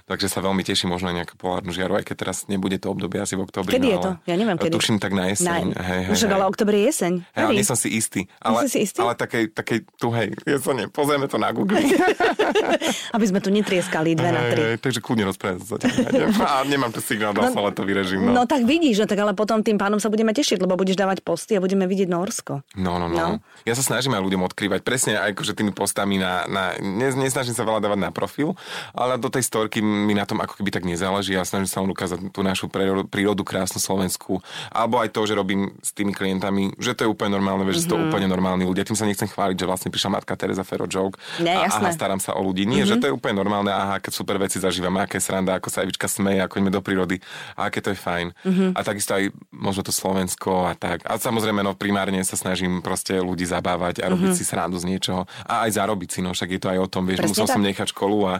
Takže 0.06 0.28
sa 0.28 0.44
veľmi 0.44 0.62
teším 0.62 0.92
možno 0.92 1.08
nejakú 1.10 1.40
polárnu 1.40 1.72
žiaru, 1.72 1.96
aj 1.96 2.04
keď 2.04 2.16
teraz 2.28 2.36
nebude 2.46 2.76
to 2.76 2.92
obdobie 2.92 3.22
asi 3.22 3.34
v 3.34 3.48
oktobri. 3.48 3.80
Kedy 3.80 3.88
no, 3.88 3.92
je 3.92 3.98
to? 3.98 4.10
Ja 4.28 4.34
neviem 4.36 4.58
kedy. 4.60 4.74
Tuším 4.76 4.98
tak 5.00 5.16
na 5.16 5.32
jeseň. 5.32 5.72
Na, 5.72 5.80
hej, 5.80 6.00
hej, 6.12 6.16
hej. 6.16 6.32
ale 6.32 6.44
oktober 6.44 6.74
je 6.76 6.82
jeseň. 6.92 7.12
Ale 7.32 7.56
nie 7.56 7.64
som 7.64 7.78
si 7.78 7.88
istý. 7.94 8.28
Ale, 8.42 8.68
si 8.68 8.84
istý? 8.84 9.00
ale 9.00 9.16
takej, 9.16 9.54
takej 9.56 9.78
tuhej 9.96 10.28
jesene. 10.44 10.88
Pozrieme 10.92 11.26
to 11.30 11.40
na 11.40 11.50
Google. 11.54 11.80
Aby 13.22 13.30
sme 13.30 13.38
tu 13.38 13.54
netrieskali 13.54 14.18
dve 14.18 14.34
na 14.34 14.42
tri. 14.50 14.74
Hej, 14.74 14.82
takže 14.82 14.98
kľudne 14.98 15.30
rozprávať 15.30 15.62
sa. 15.62 15.78
A 16.42 16.66
nemám 16.66 16.90
tu 16.90 16.98
signál, 16.98 17.30
dal 17.30 17.54
no, 17.54 17.70
letový 17.70 17.94
režim. 17.94 18.18
No. 18.18 18.34
no. 18.34 18.50
tak 18.50 18.66
vidíš, 18.66 18.98
no 18.98 19.06
tak 19.06 19.22
ale 19.22 19.30
potom 19.38 19.62
tým 19.62 19.78
pánom 19.78 20.02
sa 20.02 20.10
budeme 20.10 20.34
tešiť, 20.34 20.58
lebo 20.58 20.74
budeš 20.74 20.98
dávať 20.98 21.22
posty 21.22 21.54
a 21.54 21.62
budeme 21.62 21.86
vidieť 21.86 22.10
Norsko. 22.10 22.66
No, 22.74 22.98
no, 22.98 23.06
no. 23.06 23.14
no. 23.14 23.28
Ja 23.62 23.78
sa 23.78 23.86
snažím 23.86 24.18
aj 24.18 24.26
ľuďom 24.26 24.42
odkrývať 24.50 24.82
presne 24.82 25.14
aj 25.14 25.38
akože 25.38 25.54
tými 25.54 25.70
postami 25.70 26.18
na, 26.18 26.42
na 26.50 26.74
ne, 26.82 27.14
nesnažím 27.14 27.54
sa 27.54 27.62
veľa 27.62 27.78
dávať 27.78 28.00
na 28.02 28.10
profil, 28.10 28.58
ale 28.90 29.14
do 29.22 29.30
tej 29.30 29.46
storky 29.46 29.78
mi 29.78 30.18
na 30.18 30.26
tom 30.26 30.42
ako 30.42 30.58
keby 30.58 30.74
tak 30.74 30.82
nezáleží. 30.82 31.38
Ja 31.38 31.46
snažím 31.46 31.70
sa 31.70 31.78
len 31.78 31.94
ukázať 31.94 32.34
tú 32.34 32.42
našu 32.42 32.66
prírodu, 33.06 33.46
krásnu 33.46 33.78
Slovensku. 33.78 34.42
Alebo 34.74 34.98
aj 34.98 35.14
to, 35.14 35.22
že 35.22 35.38
robím 35.38 35.70
s 35.78 35.94
tými 35.94 36.10
klientami, 36.10 36.74
že 36.82 36.98
to 36.98 37.06
je 37.06 37.08
úplne 37.12 37.38
normálne, 37.38 37.62
že 37.70 37.86
mm-hmm. 37.86 37.92
to 37.92 37.96
mhm. 37.96 38.04
úplne 38.10 38.26
normálni 38.26 38.64
ľudia. 38.66 38.82
Tým 38.82 38.98
sa 38.98 39.06
nechcem 39.06 39.30
chváliť, 39.30 39.56
že 39.60 39.68
vlastne 39.68 39.90
prišla 39.92 40.18
matka 40.18 40.34
Teresa 40.34 40.66
Ferro 40.66 40.90
joke. 40.90 41.20
Ne, 41.38 41.54
a, 41.54 41.70
aha, 41.70 41.92
starám 41.94 42.18
sa 42.18 42.34
o 42.34 42.42
ľudí. 42.42 42.66
Nie, 42.66 42.82
mm-hmm. 42.82 42.90
že 42.90 42.96
mhm. 42.98 43.01
To 43.02 43.10
je 43.10 43.16
úplne 43.18 43.34
normálne, 43.34 43.74
aha, 43.74 43.98
keď 43.98 44.12
super 44.14 44.38
veci 44.38 44.62
zažívame, 44.62 45.02
aké 45.02 45.18
sranda, 45.18 45.58
ako 45.58 45.74
sa 45.74 45.82
Evička 45.82 46.06
smeje, 46.06 46.38
ako 46.38 46.62
ideme 46.62 46.70
do 46.70 46.78
prírody 46.78 47.18
a 47.58 47.66
aké 47.66 47.82
to 47.82 47.90
je 47.90 47.98
fajn. 47.98 48.30
Mm-hmm. 48.30 48.70
A 48.78 48.80
takisto 48.86 49.18
aj 49.18 49.34
možno 49.50 49.82
to 49.82 49.90
Slovensko 49.90 50.70
a 50.70 50.78
tak. 50.78 51.02
A 51.02 51.18
samozrejme, 51.18 51.66
no 51.66 51.74
primárne 51.74 52.22
sa 52.22 52.38
snažím 52.38 52.78
proste 52.78 53.18
ľudí 53.18 53.42
zabávať 53.42 54.06
a 54.06 54.06
robiť 54.06 54.30
mm-hmm. 54.30 54.46
si 54.46 54.46
srandu 54.46 54.78
z 54.78 54.86
niečoho. 54.86 55.26
A 55.42 55.66
aj 55.66 55.82
zarobiť 55.82 56.08
si, 56.14 56.20
no 56.22 56.30
však 56.30 56.48
je 56.54 56.60
to 56.62 56.68
aj 56.70 56.78
o 56.78 56.86
tom, 56.86 57.10
vieš, 57.10 57.26
Presne 57.26 57.32
musel 57.34 57.46
tak. 57.50 57.54
som 57.58 57.62
nechať 57.66 57.88
školu 57.90 58.18
a, 58.30 58.34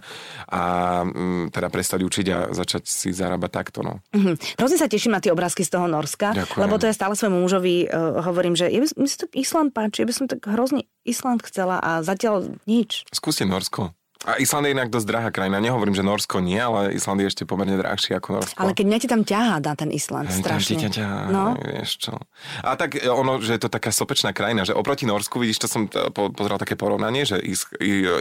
a 0.46 0.62
m, 1.10 1.50
teda 1.50 1.66
prestať 1.66 2.06
učiť 2.06 2.26
a 2.30 2.38
začať 2.54 2.86
si 2.86 3.10
zarábať 3.10 3.50
takto, 3.50 3.82
no. 3.82 3.98
Mm-hmm. 4.14 4.62
Hrozne 4.62 4.78
sa 4.78 4.86
teším 4.86 5.10
na 5.10 5.18
tie 5.18 5.34
obrázky 5.34 5.66
z 5.66 5.74
toho 5.74 5.90
Norska, 5.90 6.38
Ďakujem. 6.38 6.62
lebo 6.62 6.78
to 6.78 6.86
ja 6.86 6.94
stále 6.94 7.18
svojmu 7.18 7.42
mužovi 7.42 7.90
uh, 7.90 8.22
hovorím, 8.22 8.54
že 8.54 8.70
ja 8.70 8.78
by, 8.78 8.86
mi 8.94 9.08
sa 9.10 9.18
to 9.24 9.26
Island 9.34 9.74
páči, 9.74 10.04
ja 10.04 10.06
by 10.06 10.14
som 10.14 10.26
tak 10.30 10.44
hrozne 10.46 10.86
Island 11.02 11.42
chcela 11.42 11.82
a 11.82 12.04
zatiaľ 12.06 12.54
nič. 12.68 13.08
Skúste 13.10 13.42
Norsko. 13.42 13.90
A 14.22 14.38
Island 14.38 14.70
je 14.70 14.72
inak 14.78 14.86
dosť 14.86 15.06
drahá 15.10 15.28
krajina. 15.34 15.58
Nehovorím, 15.58 15.98
že 15.98 16.06
Norsko 16.06 16.38
nie, 16.38 16.58
ale 16.58 16.94
Island 16.94 17.26
je 17.26 17.28
ešte 17.34 17.42
pomerne 17.42 17.74
drahší 17.74 18.14
ako 18.14 18.38
Norsko. 18.38 18.58
Ale 18.62 18.70
keď 18.70 18.84
mňa 18.86 18.98
ti 19.02 19.08
tam 19.10 19.22
ťahá 19.26 19.58
na 19.58 19.74
ten 19.74 19.90
Island, 19.90 20.30
Hej, 20.30 20.46
strašne. 20.46 20.78
Ťa 20.78 20.90
ťahá, 20.94 21.20
no. 21.26 21.58
vieš 21.58 21.90
čo. 22.06 22.14
A 22.62 22.78
tak 22.78 23.02
e, 23.02 23.10
ono, 23.10 23.42
že 23.42 23.58
je 23.58 23.66
to 23.66 23.70
taká 23.70 23.90
sopečná 23.90 24.30
krajina, 24.30 24.62
že 24.62 24.78
oproti 24.78 25.10
Norsku, 25.10 25.42
vidíš, 25.42 25.66
to 25.66 25.68
som 25.68 25.90
pozeral 26.14 26.62
také 26.62 26.78
porovnanie, 26.78 27.26
že 27.26 27.42
Is, 27.42 27.66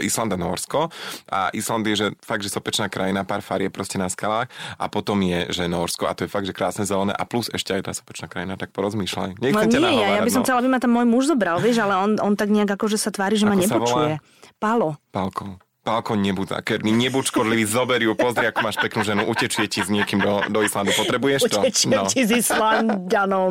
Island 0.02 0.34
a 0.34 0.38
Norsko. 0.42 0.90
A 1.30 1.54
Island 1.54 1.86
je, 1.86 1.94
že 1.94 2.06
fakt, 2.18 2.42
že 2.42 2.50
sopečná 2.50 2.90
krajina, 2.90 3.22
pár 3.22 3.46
farie 3.46 3.70
proste 3.70 3.94
na 3.94 4.10
skalách. 4.10 4.50
A 4.82 4.90
potom 4.90 5.22
je, 5.22 5.54
že 5.54 5.70
Norsko. 5.70 6.10
A 6.10 6.18
to 6.18 6.26
je 6.26 6.30
fakt, 6.30 6.50
že 6.50 6.54
krásne 6.56 6.82
zelené. 6.82 7.14
A 7.14 7.22
plus 7.22 7.46
ešte 7.54 7.78
aj 7.78 7.82
tá 7.86 7.92
sopečná 7.94 8.26
krajina, 8.26 8.58
tak 8.58 8.74
porozmýšľaj. 8.74 9.38
Nechcem 9.38 9.70
no 9.78 9.86
nie, 9.86 10.02
ja, 10.02 10.18
ja 10.18 10.22
by 10.26 10.32
som 10.34 10.42
no. 10.42 10.46
chcela, 10.50 10.58
aby 10.66 10.70
ma 10.70 10.82
tam 10.82 10.98
môj 10.98 11.06
muž 11.06 11.30
zobral, 11.30 11.62
vieš, 11.62 11.78
ale 11.78 11.94
on, 11.94 12.18
on 12.18 12.34
tak 12.34 12.50
nejak 12.50 12.74
akože 12.74 12.98
sa 12.98 13.14
tvári, 13.14 13.38
že 13.38 13.46
ako 13.46 13.50
ma 13.54 13.56
nepočuje. 13.62 14.12
Palo. 14.58 14.98
Pálko. 15.14 15.62
Pálko, 15.82 16.14
nebuď 16.14 16.62
takerný, 16.62 16.94
nebuď 16.94 17.34
škodlivý, 17.34 17.66
zober 17.66 17.98
ju, 17.98 18.14
pozri, 18.14 18.46
ako 18.46 18.62
máš 18.62 18.78
peknú 18.78 19.02
ženu, 19.02 19.26
utečie 19.26 19.66
ti 19.66 19.82
s 19.82 19.90
niekým 19.90 20.22
do, 20.22 20.38
do 20.46 20.62
Islandu. 20.62 20.94
Potrebuješ 20.94 21.50
to? 21.50 21.58
Utečie 21.58 21.90
no. 21.90 22.06
ti 22.06 22.22
s 22.22 22.30
Islandanom. 22.30 23.50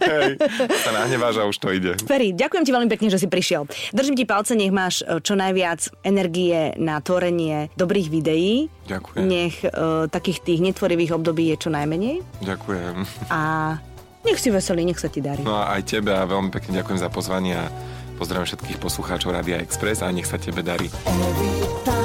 Hej, 0.00 0.40
sa 0.72 0.90
nahneváš 0.96 1.36
a 1.36 1.44
už 1.44 1.60
to 1.60 1.68
ide. 1.76 1.92
Ferry, 2.08 2.32
ďakujem 2.32 2.64
ti 2.64 2.72
veľmi 2.72 2.88
pekne, 2.88 3.12
že 3.12 3.20
si 3.20 3.28
prišiel. 3.28 3.68
Držím 3.92 4.16
ti 4.16 4.24
palce, 4.24 4.56
nech 4.56 4.72
máš 4.72 5.04
e, 5.04 5.20
čo 5.20 5.36
najviac 5.36 5.92
energie 6.00 6.72
na 6.80 6.96
tvorenie 7.04 7.68
dobrých 7.76 8.08
videí. 8.08 8.72
Ďakujem. 8.88 9.20
Nech 9.28 9.60
uh, 9.60 10.08
takých 10.08 10.48
tých 10.48 10.64
netvorivých 10.64 11.12
období 11.12 11.52
je 11.52 11.60
čo 11.60 11.68
najmenej. 11.68 12.24
Ďakujem. 12.40 13.04
A 13.28 13.40
nech 14.24 14.40
si 14.40 14.48
veselý, 14.48 14.88
nech 14.88 14.96
sa 14.96 15.12
ti 15.12 15.20
darí. 15.20 15.44
No 15.44 15.60
a 15.60 15.76
aj 15.76 15.92
tebe 15.92 16.16
a 16.16 16.24
veľmi 16.24 16.48
pekne 16.48 16.80
ďakujem 16.80 17.04
za 17.04 17.12
pozvanie 17.12 17.60
a 17.60 17.68
Pozdravím 18.16 18.48
všetkých 18.48 18.80
poslucháčov 18.80 19.36
Radia 19.36 19.60
Express 19.60 20.00
a 20.00 20.08
nech 20.08 20.26
sa 20.26 20.40
tebe 20.40 20.64
darí. 20.64 20.88
Every 21.04 21.95